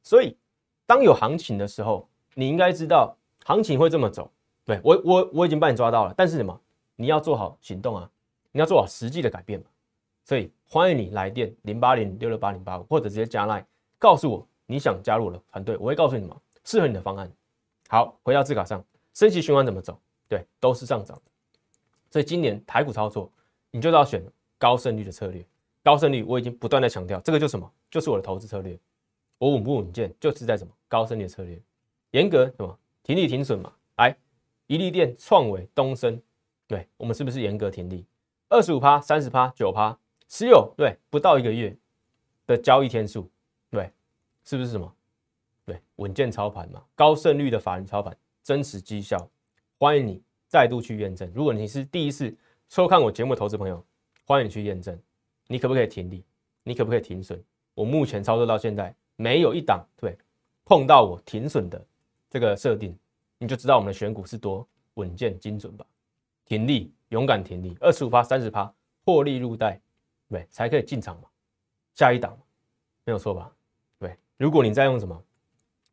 [0.03, 0.37] 所以，
[0.87, 4.31] 当有行情的时候，你应该知道行情会这么走。
[4.65, 6.61] 对我，我我已经帮你抓到了，但是什么？
[6.97, 8.11] 你要做好行动啊！
[8.53, 9.67] 你要做好实际的改变嘛。
[10.25, 13.67] 所以，欢迎你来电零八零六六八零八五，或者直接加来
[13.99, 17.31] 告诉我你想加入我的团队，我会告诉你什么适合你的方案。
[17.89, 18.85] 好，回到字卡上，
[19.15, 19.99] 升级循环怎么走？
[20.29, 21.21] 对，都是上涨。
[22.11, 23.31] 所以今年台股操作，
[23.71, 24.23] 你就要选。
[24.61, 25.43] 高胜率的策略，
[25.83, 28.79] 高胜率我已经不断的强调，这个就什么，就是我的投资策略。
[29.41, 31.59] 我稳不稳健，就是在什么高胜率的策略，
[32.11, 33.73] 严格什么停利停损嘛。
[33.97, 34.15] 来，
[34.67, 36.21] 一利电、创维、东升，
[36.67, 38.05] 对我们是不是严格停利？
[38.51, 39.99] 二十五趴、三十趴、九趴，
[40.29, 41.75] 持有对不到一个月
[42.47, 43.31] 的交易天数，
[43.71, 43.91] 对，
[44.45, 44.95] 是不是什么？
[45.65, 49.31] 对，稳健操盘嘛，高胜率的法人操盘，真实绩效，
[49.79, 51.31] 欢迎你再度去验证。
[51.35, 52.37] 如果你是第一次
[52.69, 53.85] 收看我节目投资朋友。
[54.27, 54.97] 欢迎你去验证，
[55.49, 56.23] 你可不可以停利？
[56.63, 57.43] 你可不可以停损？
[57.75, 60.17] 我目前操作到现在，没有一档对
[60.65, 61.87] 碰到我停损的
[62.31, 62.99] 这个设定，
[63.37, 65.85] 你就知道我们的选股是多稳健精准吧？
[66.47, 68.73] 停利，勇敢停利，二十五趴、三十趴，
[69.05, 69.79] 获利入袋，
[70.31, 71.29] 对，才可以进场嘛。
[71.93, 72.35] 下一档
[73.05, 73.53] 没有错吧？
[73.99, 75.23] 对，如果你在用什么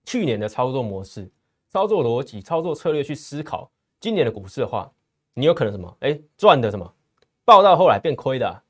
[0.05, 1.29] 去年的操作模式、
[1.69, 4.89] 操作逻辑、操作策略去思考今年的股市的话，
[5.33, 5.97] 你有可能什么？
[5.99, 6.93] 哎，赚的什么？
[7.43, 8.63] 报到后来变亏的，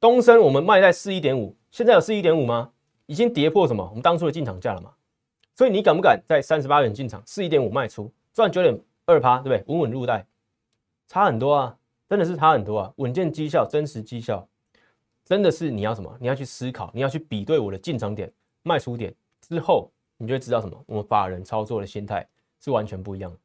[0.00, 2.72] 东升我们卖在四一点五，现在有四一点五吗？
[3.08, 3.82] 已经跌破什么？
[3.88, 4.94] 我们当初的进场价了嘛？
[5.56, 9.64] 所以你敢不敢在三十八元进场，四一点五卖出，赚九点二趴，对不对？
[9.74, 10.24] 稳稳入袋，
[11.08, 12.92] 差很多啊，真的是差很多啊！
[12.96, 14.46] 稳健绩效，真实绩效，
[15.24, 16.14] 真的是你要什么？
[16.20, 18.30] 你要去思考，你要去比对我的进场点、
[18.62, 20.84] 卖出点之后，你就会知道什么？
[20.86, 22.28] 我们法人操作的心态
[22.60, 23.38] 是完全不一样的，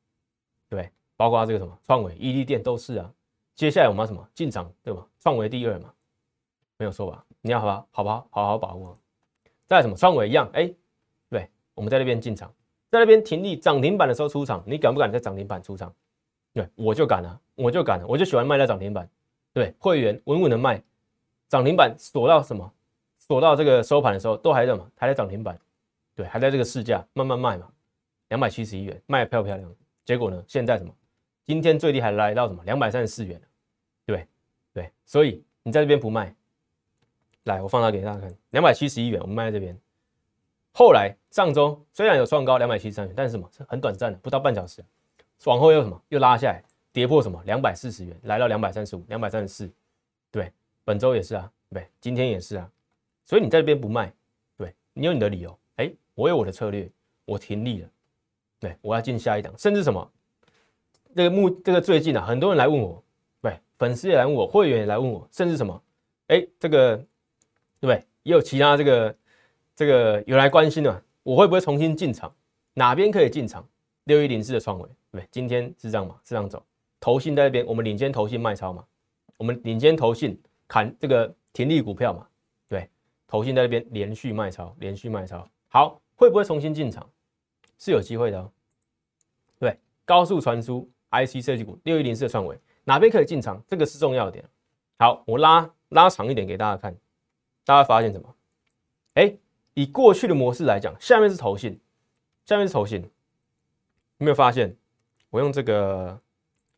[0.70, 3.10] 对，包括这个什么创维、伊利店都是啊。
[3.56, 5.08] 接下来我们要什么进场，对吧？
[5.20, 5.94] 创维第二嘛，
[6.78, 7.26] 没有错吧？
[7.42, 8.98] 你要好吧，好吧，好好把握。
[9.68, 10.72] 在什么创维一样，哎，
[11.30, 12.54] 对，我们在那边进场，
[12.90, 15.94] 在那边停利涨停板的时候出场，你敢不敢在涨停板出场？
[16.54, 19.10] 对，我就敢啊，我就敢了，我就喜欢卖在涨停板。
[19.54, 20.82] 对，会员稳稳的卖，
[21.48, 22.72] 涨停板锁到什么？
[23.20, 25.58] 锁到这个收盘的时候都还在嘛，还在涨停板，
[26.14, 27.72] 对，还在这个市价慢慢卖嘛，
[28.30, 29.76] 两百七十一元卖的漂不漂亮？
[30.04, 30.94] 结果呢，现在什么？
[31.46, 33.42] 今天最低还来到什么两百三十四元
[34.06, 34.28] 对
[34.74, 36.36] 对，所以你在这边不卖，
[37.44, 39.78] 来我放大给大家看，两百七十一元我们卖在这边。
[40.72, 43.50] 后来上周虽然有创高两百七十三元，但是什么？
[43.68, 44.84] 很短暂的，不到半小时，
[45.46, 46.02] 往后又什么？
[46.10, 47.42] 又拉下来，跌破什么？
[47.46, 49.70] 两百四十元，来到两百三十五、两百三十四。
[50.32, 50.52] 对，
[50.84, 52.70] 本周也是啊，对，今天也是啊，
[53.26, 54.12] 所以你在这边不卖，
[54.58, 56.90] 对你有你的理由，哎，我有我的策略，
[57.26, 57.90] 我停利了，
[58.60, 60.12] 对我要进下一档，甚至什么？
[61.16, 63.04] 这个目这个最近啊，很多人来问我，
[63.42, 65.84] 对，粉丝也来问我，会员也来问我，甚至什么，
[66.30, 67.06] 哎，这个
[67.88, 68.04] 对？
[68.24, 69.16] 也有其他这个
[69.76, 72.34] 这个有来关心的，我会不会重新进场？
[72.74, 73.68] 哪边可以进场？
[74.06, 76.16] 六一零四的创维，对，今天是这样嘛？
[76.24, 76.66] 是这样走，
[77.00, 78.84] 投信在那边，我们领先投信卖超嘛？
[79.38, 82.28] 我们领先投信砍这个停利股票嘛？
[82.68, 82.90] 对，
[83.28, 87.10] 投信在那边连续卖超，连续卖超，好，会不会重新进场？
[87.78, 88.52] 是有机会的哦，
[89.60, 90.90] 对，高速传输。
[91.14, 93.62] IC 设计股六一零四的创维哪边可以进场？
[93.68, 94.44] 这个是重要点。
[94.98, 96.96] 好，我拉拉长一点给大家看，
[97.66, 98.36] 大家发现什么？
[99.14, 99.38] 哎，
[99.74, 101.80] 以过去的模式来讲，下面是头信，
[102.46, 104.76] 下面是头信，有没有发现？
[105.30, 106.22] 我用这个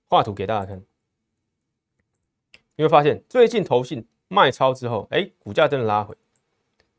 [0.08, 0.84] 画图给大家看，有
[2.78, 6.16] 没有发现最近头信卖超之后，哎，股价真的拉回。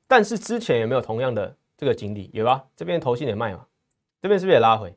[0.07, 2.31] 但是之前有没有同样的这个经历？
[2.33, 2.67] 有吧？
[2.77, 3.67] 这边头信也卖嘛，
[4.21, 4.95] 这边是不是也拉回？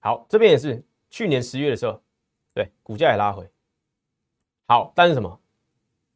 [0.00, 0.84] 好，这边也是。
[1.10, 2.02] 去年十月的时候，
[2.52, 3.48] 对股价也拉回，
[4.66, 5.40] 好，但是什么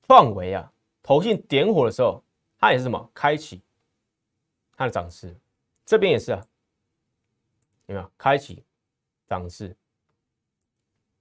[0.09, 0.73] 创维啊，
[1.09, 2.23] 投信点火的时候，
[2.59, 3.11] 它也是什么？
[3.15, 3.63] 开启。
[4.77, 5.35] 它的涨势，
[5.87, 6.47] 这边也是啊，
[7.87, 8.13] 有没有？
[8.19, 8.63] 开启
[9.27, 9.75] 涨势？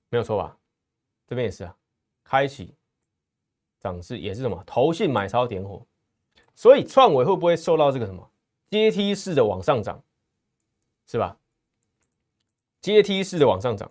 [0.10, 0.58] 没有错吧？
[1.26, 1.74] 这边也是啊，
[2.22, 2.76] 开启
[3.80, 4.62] 涨势也是什么？
[4.68, 5.88] 投信买超点火，
[6.54, 8.30] 所以创维会不会受到这个什么？
[8.70, 10.04] 阶梯式的往上涨，
[11.06, 11.38] 是吧？
[12.82, 13.90] 阶梯式的往上涨，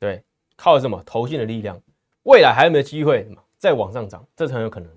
[0.00, 0.24] 对，
[0.56, 1.00] 靠什么？
[1.04, 1.80] 投信的力量，
[2.24, 3.24] 未来还有没有机会？
[3.62, 4.26] 再往上涨？
[4.34, 4.90] 这是很有可能，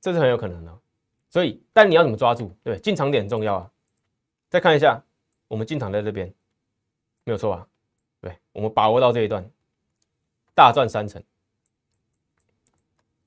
[0.00, 0.76] 这是很有可能的。
[1.30, 2.52] 所以，但你要怎么抓住？
[2.64, 3.70] 对，进场点很重要啊。
[4.50, 5.00] 再看一下，
[5.46, 6.26] 我们进场在这边，
[7.22, 7.68] 没有错吧？
[8.20, 9.48] 对，我们把握到这一段，
[10.52, 11.22] 大赚三成。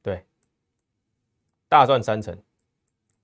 [0.02, 0.26] 对，
[1.70, 2.38] 大赚三成，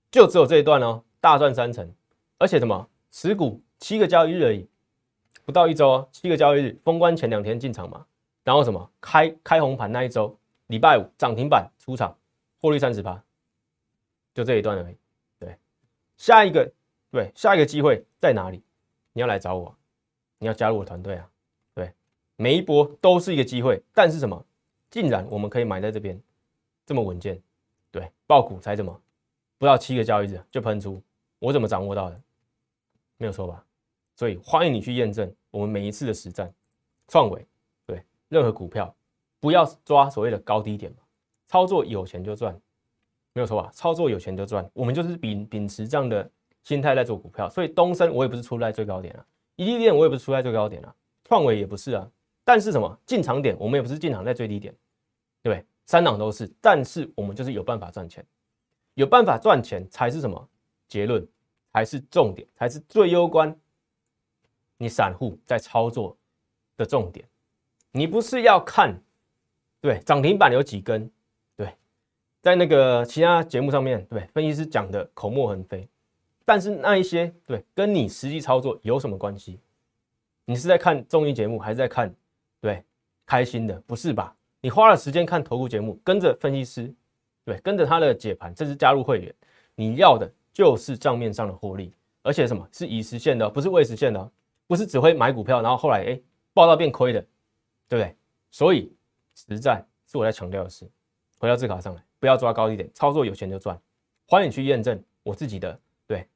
[0.09, 1.93] 就只有这一段哦，大赚三成，
[2.37, 2.87] 而且什么？
[3.11, 4.69] 持股七个交易日而已，
[5.43, 8.05] 不到一周哦，七个交易日，封关前两天进场嘛，
[8.45, 8.89] 然后什么？
[9.01, 12.17] 开开红盘那一周，礼拜五涨停板出场，
[12.59, 13.23] 获利三十八。
[14.33, 14.97] 就这一段而已，
[15.39, 15.57] 对，
[16.17, 16.69] 下一个，
[17.09, 18.61] 对，下一个机会在哪里？
[19.13, 19.73] 你要来找我，
[20.39, 21.31] 你要加入我团队啊，
[21.73, 21.93] 对，
[22.35, 24.45] 每一波都是一个机会，但是什么？
[24.89, 26.21] 竟然我们可以买在这边，
[26.85, 27.41] 这么稳健，
[27.91, 29.01] 对，爆股才怎么？
[29.57, 31.01] 不到七个交易日就喷出，
[31.39, 32.21] 我怎么掌握到的？
[33.15, 33.65] 没有错吧？
[34.17, 36.53] 所以欢迎你去验证我们每一次的实战，
[37.07, 37.47] 创伟，
[37.85, 38.93] 对，任何股票
[39.45, 40.97] 不要抓所谓的高低点嘛，
[41.45, 42.59] 操作有钱就赚。
[43.31, 43.69] 没有错吧？
[43.71, 46.27] 操作有钱就赚，我们就是秉秉持这样的
[46.63, 47.47] 心态在做股票。
[47.47, 49.23] 所以东升我也不是出在最高点啊，
[49.55, 52.09] 一利电我也不是出在最高点啊，创维也不是啊。
[52.43, 54.73] 但是什么进场点，我们也不是进场在最低点，
[55.43, 55.63] 对不对？
[55.85, 58.25] 三档都是，但是我们就是有办法赚钱，
[58.95, 60.49] 有办法赚钱才是什么
[60.87, 61.23] 结论，
[61.71, 63.55] 才是重点，才是最攸关
[64.79, 66.17] 你散户在操作
[66.75, 67.29] 的重点。
[67.91, 68.99] 你不是要看
[69.85, 71.07] 对涨停板有几根。
[71.55, 71.69] 对
[72.41, 75.87] 在那个其他节目上面，对分析师讲的口沫横飞，
[76.43, 79.59] 但是那一些对跟你实际操作有什么关系？
[80.45, 82.11] 你是在看综艺节目，还是在看
[82.59, 82.83] 对
[83.27, 83.79] 开心的？
[83.85, 84.35] 不是吧？
[84.59, 86.91] 你花了时间看投顾节目，跟着分析师，
[87.43, 89.35] 对，跟着他的解盘，这是加入会员，
[89.75, 91.93] 你要的就是账面上的获利，
[92.23, 94.31] 而且什么是已实现的，不是未实现的，
[94.65, 96.19] 不是只会买股票，然后后来哎
[96.55, 97.21] 报到变亏的，
[97.87, 98.15] 对不对？
[98.49, 98.91] 所以
[99.35, 100.89] 实战是我在强调的是，
[101.37, 102.03] 回到字卡上来。
[102.19, 103.79] 不要抓高一点，操作有钱就赚。
[104.27, 106.27] 欢迎去验证我自己的对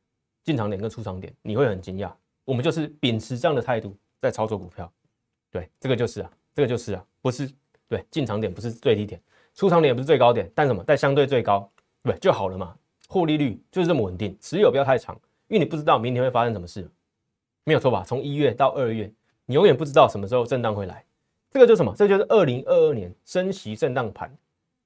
[0.43, 2.11] 进场点跟出场点，你会很惊讶。
[2.45, 4.91] 我们就是秉持这样的态度在操作股票，
[5.49, 7.51] 对，这个就是啊，这个就是啊，不是
[7.87, 9.19] 对进场点不是最低点，
[9.55, 11.71] 出场点也不是最高点，但什么在相对最高，
[12.03, 12.75] 对就好了嘛。
[13.07, 16.87] 获利率就是这么稳定，持有不要太长，因为你不知道明天会发生什么事，
[17.63, 18.03] 没有错吧？
[18.05, 19.11] 从一月到二月，
[19.45, 21.03] 你永远不知道什么时候震荡会来。
[21.51, 21.95] 这个就是什么？
[21.95, 24.35] 这就是二零二二年升息震荡盘。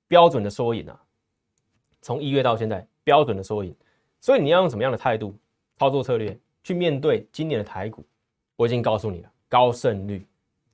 [0.05, 1.01] 标准的缩影啊，
[1.99, 3.75] 从一月到现在标准的缩影，
[4.19, 5.35] 所以你要用什么样的态度、
[5.79, 8.05] 操作策略去面对今年的台股？
[8.55, 10.23] 我已经告诉你了，高胜率、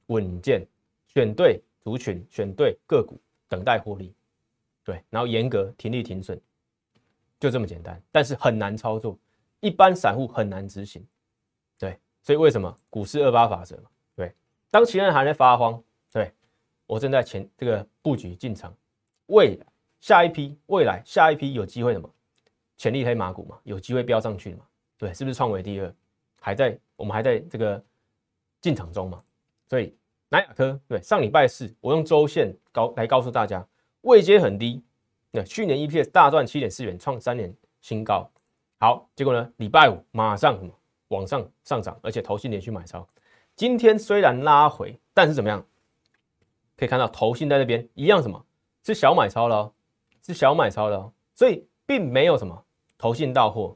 [0.07, 0.67] 稳健，
[1.07, 4.13] 选对族群，选对个股，等待获利，
[4.83, 6.37] 对，然后严格停利停损，
[7.39, 8.01] 就这么简单。
[8.11, 9.17] 但是很难操作，
[9.61, 11.05] 一般散户很难执行，
[11.77, 13.83] 对，所以为什么股市二八法则嘛？
[14.71, 16.31] 当其他人还在发慌，对
[16.85, 18.75] 我正在前这个布局进场。
[19.27, 19.65] 未来
[19.99, 22.09] 下一批，未来下一批有机会的嘛？
[22.77, 24.65] 潜力黑马股嘛，有机会飙上去的嘛？
[24.97, 25.93] 对，是不是创维第二？
[26.39, 27.83] 还在我们还在这个
[28.61, 29.21] 进场中嘛？
[29.67, 29.95] 所以
[30.29, 33.65] 南亚科对上礼拜四，我用周线高来告诉大家，
[34.01, 34.83] 位阶很低。
[35.31, 38.27] 那去年 EPS 大赚七点四元，创三年新高。
[38.79, 39.53] 好，结果呢？
[39.57, 40.73] 礼拜五马上什么
[41.09, 43.07] 往上上涨，而且投信连续买超。
[43.59, 45.61] 今天虽然拉回，但是怎么样？
[46.77, 48.45] 可以看到投信在那边一样什么？
[48.85, 49.69] 是小买超了，
[50.25, 52.65] 是小买超了，所以并没有什么
[52.97, 53.75] 投信到货，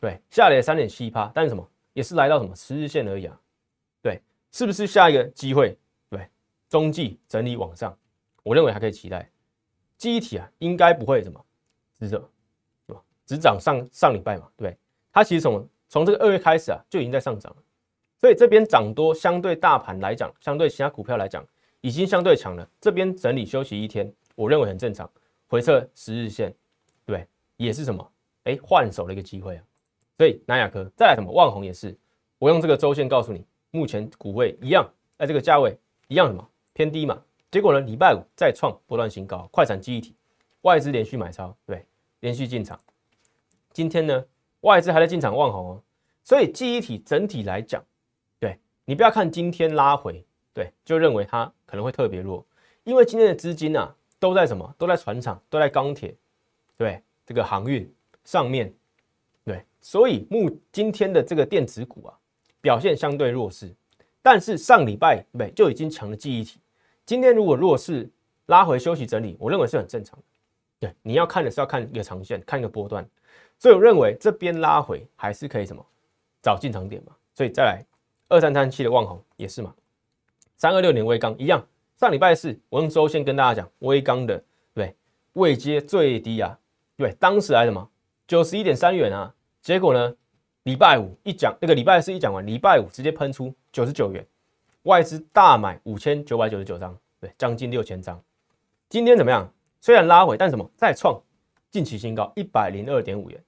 [0.00, 3.38] 对，下跌三点七趴，但是什么也是来到什么十日线而已啊，
[4.00, 4.18] 对，
[4.50, 5.78] 是不是下一个机会？
[6.08, 6.26] 对，
[6.70, 7.94] 中继整理往上，
[8.42, 9.30] 我认为还可以期待，
[9.98, 11.38] 记忆体啊，应该不会什么
[11.98, 12.18] 只涨，
[12.86, 13.02] 是吧？
[13.26, 14.74] 只涨上上礼拜嘛，对，
[15.12, 17.62] 它其实从从这个二月开始啊，就已经在上涨了，
[18.22, 21.44] 所以这边涨多相对大盘来讲，相对其他股票来讲，
[21.80, 24.10] 已经相对强了，这边整理休息一天。
[24.36, 25.10] 我认为很正常，
[25.48, 26.54] 回撤十日线，
[27.04, 28.12] 对，也是什么？
[28.44, 29.64] 哎，换手的一个机会啊。
[30.16, 31.32] 所以南亚科再来什么？
[31.32, 31.98] 万宏也是，
[32.38, 37.20] 我用这个周线告诉你，目前股位一样，在这个价位一样什么偏低嘛。
[37.50, 40.14] 结果呢，礼拜五再创波段新高，快闪记忆体，
[40.60, 41.84] 外资连续买超，对，
[42.20, 42.78] 连续进场。
[43.72, 44.24] 今天呢，
[44.60, 45.82] 外资还在进场万宏哦。
[46.22, 47.84] 所以记忆体整体来讲，
[48.84, 52.44] 你不要看今天拉回，对，就认为它可能会特别弱，
[52.84, 53.94] 因为今天的资金啊。
[54.22, 54.72] 都在什么？
[54.78, 56.14] 都在船厂，都在钢铁，
[56.76, 57.92] 对这个航运
[58.22, 58.72] 上面，
[59.44, 62.14] 对，所以目今天的这个电子股啊，
[62.60, 63.74] 表现相对弱势。
[64.22, 66.60] 但是上礼拜对就已经强了记忆体，
[67.04, 68.08] 今天如果弱势
[68.46, 70.24] 拉回休息整理，我认为是很正常的。
[70.78, 73.04] 对，你要看的是要看一个长线，看一个波段。
[73.58, 75.84] 所以我认为这边拉回还是可以什么
[76.40, 77.12] 找进场点嘛。
[77.34, 77.84] 所以再来
[78.32, 79.74] 二三三七的旺宏也是嘛，
[80.56, 81.62] 三二六年微钢一样，
[81.98, 84.42] 上礼拜四我用周线跟大家讲微钢的，
[84.72, 84.96] 对，
[85.34, 86.58] 位阶最低啊，
[86.96, 87.86] 对，当时来什么
[88.26, 90.16] 九十一点三元啊，结果呢，
[90.62, 94.26] 礼拜五一讲那个礼拜四一讲完，礼拜五直接喷出九十九元，
[94.84, 98.18] 外资大买五千九百九十九张，对，将近六千张。
[98.88, 99.46] 今天怎么样？
[99.78, 101.20] 虽然拉回，但什么再创
[101.70, 103.44] 近期新高一百零二点五元。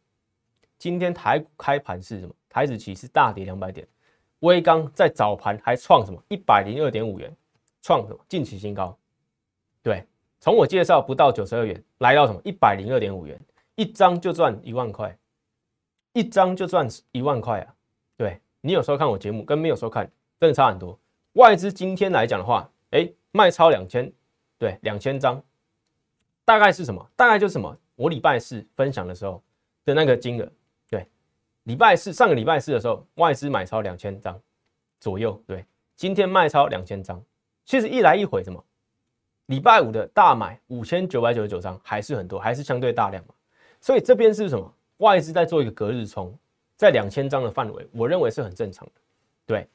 [0.78, 2.34] 今天台股开盘是什么？
[2.50, 3.86] 台指期是大跌两百点。
[4.44, 7.34] 威刚在早盘还创什么一百零二点五元，
[7.80, 8.94] 创什么近期新高？
[9.82, 10.04] 对，
[10.38, 13.40] 从我介绍不到九十二元，来到什么一百零二点五元，
[13.74, 15.16] 一张就赚一万块，
[16.12, 17.74] 一张就赚一万块啊！
[18.18, 20.98] 对你有收看我节目，跟没有收看真的差很多。
[21.32, 24.12] 外资今天来讲的话，哎，卖超两千，
[24.58, 25.42] 对，两千张，
[26.44, 27.10] 大概是什么？
[27.16, 27.74] 大概就是什么？
[27.96, 29.42] 我礼拜四分享的时候
[29.86, 30.52] 的那个金额。
[31.64, 34.38] 礼拜四上个礼拜四的时候，外资买超两千张
[35.00, 35.64] 左右，对，
[35.96, 37.22] 今天卖超两千张，
[37.64, 38.62] 其实一来一回什么？
[39.46, 43.34] 礼拜五的大买五千九百九十九张还是很多，还是相对大量嘛，
[43.80, 44.70] 所以这边是什么？
[44.98, 46.32] 外资在做一个隔日冲，
[46.76, 48.92] 在两千张的范围，我认为是很正常的。
[49.46, 49.66] 对，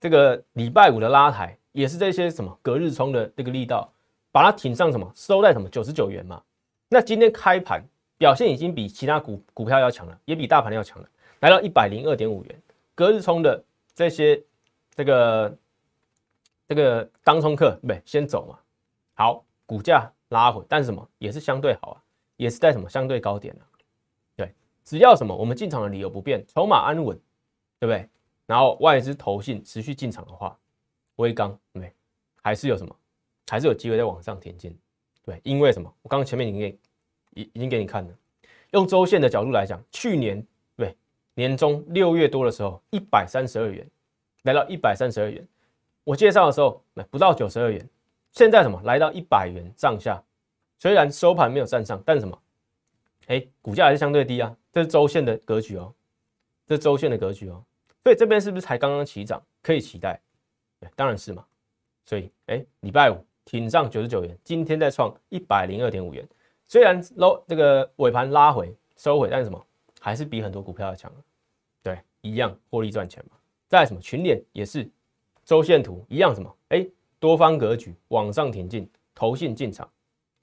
[0.00, 3.92] 这个礼拜五的拉抬也是这些什么隔日冲的这个力道，
[4.30, 6.40] 把它挺上什么收在什么九十九元嘛。
[6.88, 7.84] 那今天开盘
[8.16, 11.08] 表现已经比其他股股票要强了，也比大盘要强了。
[11.42, 12.62] 来到一百零二点五元，
[12.94, 13.62] 隔日冲的
[13.96, 14.40] 这些
[14.94, 15.58] 这个
[16.68, 18.56] 这个当冲客不，对，先走嘛。
[19.14, 22.02] 好，股价拉回，但是什么也是相对好啊，
[22.36, 23.66] 也是在什么相对高点啊。
[24.36, 27.18] 对，只要什么我们进场的理由不变，筹码安稳，
[27.80, 28.08] 对不对？
[28.46, 30.56] 然后外资投信持续进场的话，
[31.16, 31.92] 微钢对，
[32.40, 32.94] 还是有什么，
[33.48, 34.78] 还是有机会在往上填进。
[35.24, 35.92] 对，因为什么？
[36.02, 36.78] 我刚刚前面已经给
[37.30, 38.14] 已已经给你看了，
[38.70, 40.40] 用周线的角度来讲，去年。
[41.34, 43.86] 年中六月多的时候，一百三十二元，
[44.42, 45.46] 来到一百三十二元。
[46.04, 47.88] 我介绍的时候，那不到九十二元。
[48.32, 50.22] 现在什么来到一百元上下？
[50.78, 52.38] 虽然收盘没有站上，但什么？
[53.28, 54.56] 哎，股价还是相对低啊。
[54.72, 55.92] 这是周线的格局哦，
[56.66, 57.62] 这是周线的格局哦。
[58.02, 60.20] 所以这边是不是才刚刚起涨，可以期待？
[60.96, 61.44] 当然是嘛。
[62.04, 66.26] 所以，哎，礼拜五挺上九十九元，今天再创一百零二点五元。
[66.66, 69.66] 虽然 low 这个尾盘拉回收回，但是什么？
[70.04, 71.12] 还是比很多股票要强，
[71.80, 73.36] 对，一样获利赚钱嘛。
[73.68, 74.90] 再什么群联也是
[75.44, 76.84] 周线图一样，什么哎，
[77.20, 79.88] 多方格局往上挺进，投信进场，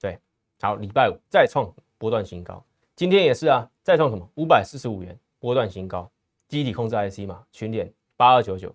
[0.00, 0.18] 对，
[0.62, 2.64] 好，礼拜五再创波段新高，
[2.96, 6.10] 今天也是啊，再创什么五百四十五元波段新高，
[6.48, 8.74] 机体控制 IC 嘛，群联八二九九，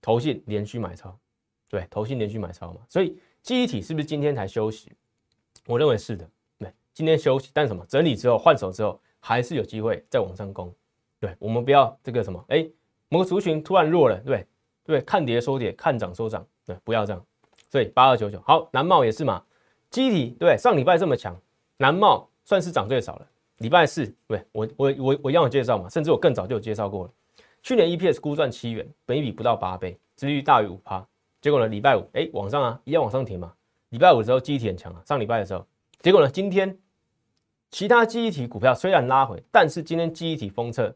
[0.00, 1.18] 投信连续买超，
[1.68, 4.92] 对，投信连续买超嘛，所以机体是不是今天才休息？
[5.66, 9.00] 我认为是的，对，今天休息，但什么整理之后换手之后。
[9.28, 10.72] 还是有机会再往上攻，
[11.18, 12.64] 对我们不要这个什么，哎，
[13.08, 14.46] 某个族群突然弱了，对
[14.84, 15.00] 对？
[15.00, 17.20] 看跌收跌，看涨收涨，对，不要这样。
[17.68, 19.42] 所以八二九九好，南茂也是嘛，
[19.90, 21.36] 基体对，上礼拜这么强，
[21.78, 23.26] 南茂算是涨最少了。
[23.56, 27.10] 礼拜四对，我我我我一样有介绍嘛，甚至我更早就有介绍过了。
[27.64, 31.04] 去年 EPS 估赚七元，本一比不到八倍，值率大于五趴，
[31.40, 33.52] 结果呢，礼拜五哎往上啊，一样往上填嘛。
[33.88, 35.66] 礼拜五的时候基体很强啊，上礼拜的时候，
[36.00, 36.78] 结果呢，今天。
[37.70, 40.94] 其他记忆体股票虽然拉回，但是今天记忆体封测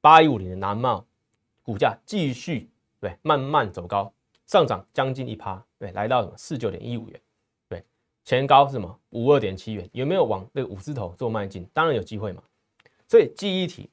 [0.00, 1.04] 八一五零的南茂
[1.62, 2.68] 股价继续
[3.00, 4.12] 对慢慢走高，
[4.46, 7.20] 上涨将近一趴，对，来到什么四九点一五元，
[7.68, 7.84] 对，
[8.24, 11.66] 前高是什么五二点七元，有没有往这个五字头做迈进？
[11.72, 12.42] 当然有机会嘛。
[13.08, 13.88] 所以记忆体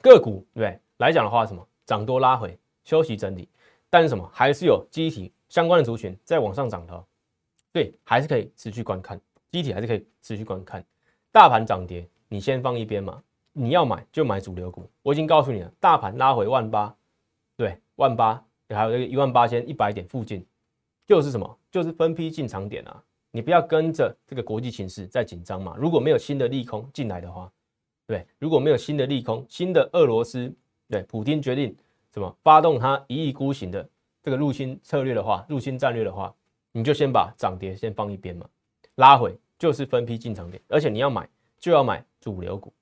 [0.00, 3.48] 个股对来讲的话，什么涨多拉回休息整理，
[3.88, 7.04] 但是什么还是有记忆体相关的族群在往上涨的，
[7.72, 10.84] 对，还是可以持续观看，记忆体还是可以持续观看。
[11.32, 13.22] 大盘涨跌，你先放一边嘛。
[13.52, 14.88] 你要买就买主流股。
[15.02, 16.94] 我已经告诉你了，大盘拉回万八，
[17.56, 20.44] 对，万八，还有这个一万八千一百点附近，
[21.06, 21.58] 就是什么？
[21.70, 23.02] 就是分批进场点啊。
[23.32, 25.76] 你不要跟着这个国际形势在紧张嘛。
[25.78, 27.50] 如果没有新的利空进来的话，
[28.06, 30.52] 对，如果没有新的利空，新的俄罗斯
[30.88, 31.76] 对普京决定
[32.12, 33.88] 什么发动他一意孤行的
[34.22, 36.34] 这个入侵策略的话，入侵战略的话，
[36.72, 38.48] 你就先把涨跌先放一边嘛，
[38.96, 39.36] 拉回。
[39.60, 42.72] 就是分批进场点，而且你要买就要买主流股，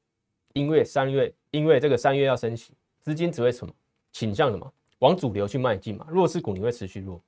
[0.53, 3.75] 因为三月因为这个三月要升息，资金只会什么
[4.13, 7.21] 倾向什么往主流去迈进嘛，弱势股你会持续弱，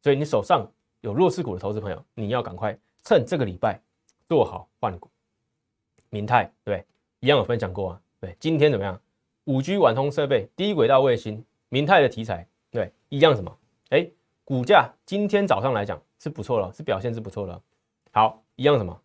[0.00, 0.64] 所以你手上
[1.00, 3.82] 有弱势股的投资朋友，你要赶快趁这个礼拜
[4.28, 5.10] 做好换股。
[6.10, 6.86] 明泰对，
[7.18, 9.00] 一样有分享过啊，对，今天怎么样？
[9.46, 13.58] 五 G 网通设备、低轨道卫星，明泰的题材对，一样什么？
[13.88, 14.08] 哎，
[14.44, 17.60] 股价今天早上来讲是不错了，是表现是不错了，
[18.12, 18.43] 好。
[18.56, 19.00] 一样什么？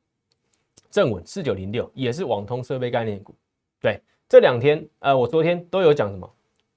[0.92, 3.36] 正稳四九零六也是网通设备概念股。
[3.80, 6.30] 对，这两天呃，我昨天都有讲什么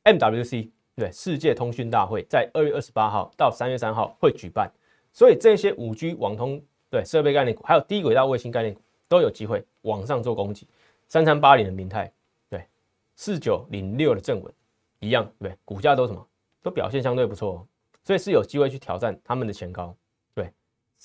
[0.04, 4.70] ？MWC 对世界通讯大会在二月二十八号到三月三号会举办，
[5.12, 10.68] 所以这些五 G 网通对设备概念股，还有低轨道卫星概念股都有机会往上做攻击。
[11.08, 12.12] 三三八零的明泰，
[12.50, 12.66] 对
[13.16, 14.52] 四九零六的正稳
[15.00, 16.26] 一样，对股价都什么
[16.62, 17.66] 都表现相对不错，哦
[18.04, 19.96] 所以是有机会去挑战他们的前高。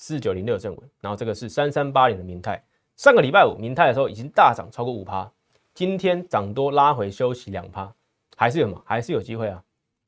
[0.00, 5.28] 四九零六正文，然后这个是三三八零的明泰，上个礼拜五明泰的时候已经大涨超过五趴，
[5.74, 7.92] 今天涨多拉回休息两趴，
[8.36, 8.80] 还是有什么？
[8.86, 9.60] 还是有机会啊？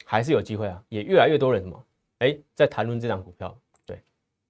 [0.05, 0.80] 还是有机会啊？
[0.91, 1.84] 也越来越多人什么？
[2.18, 3.53] 哎，在谈论这张股票。
[3.84, 4.01] 对，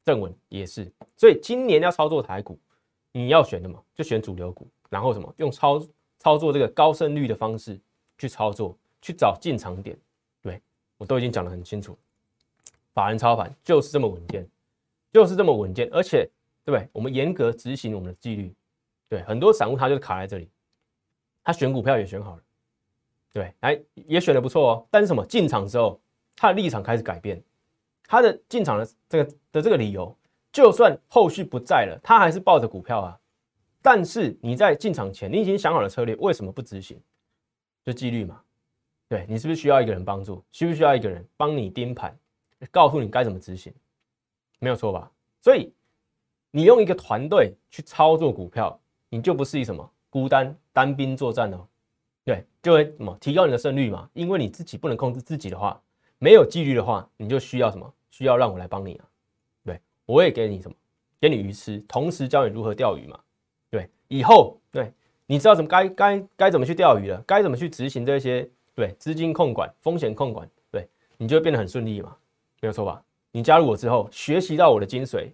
[0.04, 2.60] 正文也是，所以今年要操作台股，
[3.10, 3.82] 你要选什么？
[3.94, 4.68] 就选主流股。
[4.90, 5.34] 然后什么？
[5.38, 5.82] 用操
[6.18, 7.80] 操作这个高胜率的方式
[8.18, 9.98] 去操作，去找进场点。
[10.42, 10.60] 对
[10.98, 11.96] 我都已经讲得很清楚，
[12.92, 14.46] 法人操盘就是这么稳健，
[15.12, 16.28] 就是这么稳健，而且
[16.64, 16.88] 对不对？
[16.92, 18.54] 我们严格执行我们的纪律。
[19.08, 20.48] 对，很多散户他就是卡在这里，
[21.42, 22.42] 他选股票也选好了，
[23.32, 24.86] 对，哎，也选的不错哦。
[24.90, 25.26] 但是什么？
[25.26, 26.00] 进场之后，
[26.36, 27.42] 他的立场开始改变，
[28.04, 30.16] 他的进场的这个的这个理由，
[30.52, 33.18] 就算后续不在了，他还是抱着股票啊。
[33.82, 37.00] 但是你在进场前，你已经想好了策略，为什么不执行？
[37.84, 38.40] 就纪律嘛。
[39.08, 40.44] 对你是不是需要一个人帮助？
[40.52, 42.16] 需不需要一个人帮你盯盘，
[42.70, 43.74] 告诉你该怎么执行？
[44.60, 45.10] 没有错吧？
[45.40, 45.72] 所以
[46.52, 51.66] 你用一个团队去操作股票，你就不是以什么孤单单兵作战哦。
[52.24, 54.08] 对，就会什么提高你的胜率嘛。
[54.12, 55.82] 因为你自己不能控制自己的话，
[56.18, 57.92] 没有纪律的话，你就需要什么？
[58.10, 59.04] 需要让我来帮你啊。
[59.64, 60.76] 对，我也给你什么？
[61.18, 63.18] 给你鱼吃，同时教你如何钓鱼嘛。
[63.70, 64.92] 对以后对，
[65.26, 72.16] 你知道怎么该该该怎么去钓鱼了，该怎么去执行这些对资金控管、风险控管，对你就会变得很顺利嘛，
[72.60, 73.02] 没有错吧？
[73.32, 75.32] 你加入我之后，学习到我的精髓，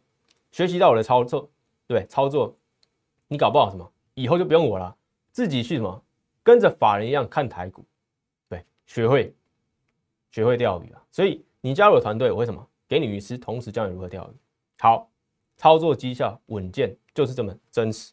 [0.51, 1.49] 学习到我的操作，
[1.87, 2.55] 对操作，
[3.29, 4.95] 你搞不好什么，以后就不用我了，
[5.33, 6.05] 自己去什么，
[6.43, 7.85] 跟着法人一样看台股，
[8.49, 9.35] 对，学会
[10.31, 11.03] 学会钓鱼啊。
[11.11, 12.67] 所以你加入我团队，我会什么？
[12.89, 14.37] 给你鱼吃，同时教你如何钓鱼。
[14.79, 15.11] 好，
[15.57, 18.13] 操作绩效稳健，就是这么真实。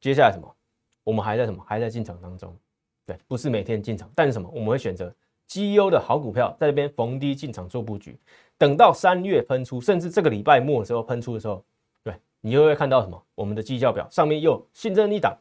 [0.00, 0.56] 接下来什么？
[1.04, 1.64] 我们还在什么？
[1.66, 2.56] 还在进场当中。
[3.04, 4.48] 对，不是每天进场，但是什么？
[4.50, 5.12] 我们会选择
[5.46, 8.18] 绩优的好股票，在这边逢低进场做布局。
[8.58, 11.64] 等到三月喷出，甚至这个礼拜末的时候喷出的时候，
[12.04, 13.20] 对你又会看到什么？
[13.34, 15.36] 我们的绩效表上面又新增一档。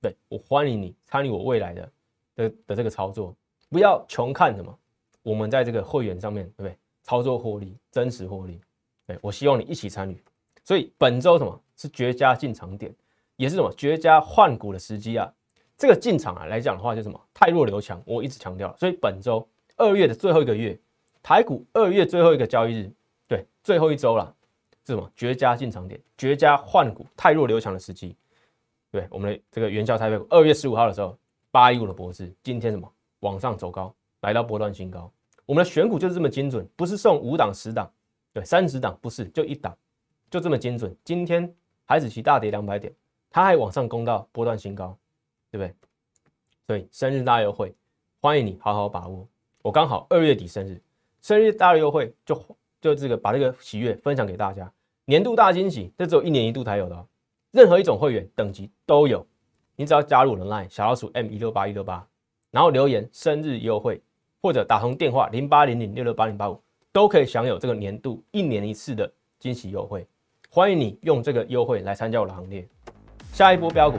[0.00, 1.92] 对我欢迎你参与我未来的
[2.34, 3.34] 的的这个操作，
[3.68, 4.76] 不要穷看什么。
[5.22, 6.76] 我们在这个会员上面，对不对？
[7.02, 8.60] 操作获利，真实获利。
[9.06, 10.20] 对我希望你一起参与。
[10.64, 12.94] 所以本周什么是绝佳进场点？
[13.36, 15.32] 也是什么绝佳换股的时机啊？
[15.82, 18.72] 这个进场啊来讲的话，就什么太弱留强，我一直强调。
[18.78, 19.44] 所以本周
[19.76, 20.78] 二月的最后一个月，
[21.20, 22.92] 台股二月最后一个交易日，
[23.26, 24.32] 对，最后一周了，
[24.86, 26.00] 是什么绝佳进场点？
[26.16, 28.16] 绝佳换股太弱留强的时机。
[28.92, 31.18] 对，我们的这个元宵台北股二月十五号的时候，
[31.50, 35.12] 八一五的博士，今天什么往上走高，来到波段新高。
[35.46, 37.90] 我们的选股就是这么精准，不是送五档十档，
[38.32, 39.76] 对，三十档不是，就一档，
[40.30, 40.96] 就这么精准。
[41.02, 41.52] 今天
[41.86, 42.94] 海子期大跌两百点。
[43.34, 44.94] 它还往上攻到波段新高，
[45.52, 45.74] 对不对？
[46.66, 47.74] 所以生日大优惠，
[48.20, 49.28] 欢迎你好好把握。
[49.60, 50.80] 我刚好二月底生日，
[51.20, 52.42] 生日大优惠就
[52.80, 54.72] 就这个把这个喜悦分享给大家。
[55.04, 57.06] 年度大惊喜，这只有一年一度才有的，哦
[57.50, 59.26] 任何一种会员等级都有。
[59.76, 62.06] 你只要加入我的 LINE 小老鼠 M 一六八一六八，
[62.50, 64.00] 然后留言生日优惠，
[64.40, 66.58] 或者打通电话零八零零六六八零八五，
[66.92, 70.06] 都可以享有这个年度一年一次的惊喜优惠。
[70.48, 72.66] 欢迎你用这个优惠来参加我的行列。
[73.32, 73.98] 下一波标股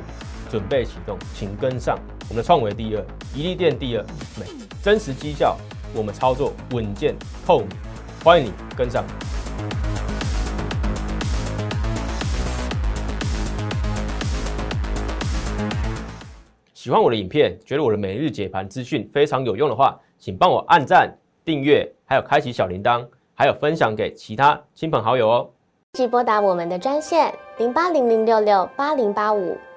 [0.54, 1.98] 准备启动，请跟上
[2.30, 3.04] 我们的创维第二，
[3.36, 4.06] 宜利店第二，
[4.40, 4.46] 美
[4.84, 5.58] 真实绩效，
[5.96, 7.70] 我们操作稳健透明，
[8.24, 9.04] 欢迎你跟上。
[16.76, 21.12] 喜欢我的影片，觉得我的每日解盘资讯非常有用的话，请帮我按赞、
[21.44, 25.50] 订阅，还有开启小铃铛，还有分享给其他亲朋好友哦。
[25.94, 29.58] 即拨打我们的专线零八零零六六八零八五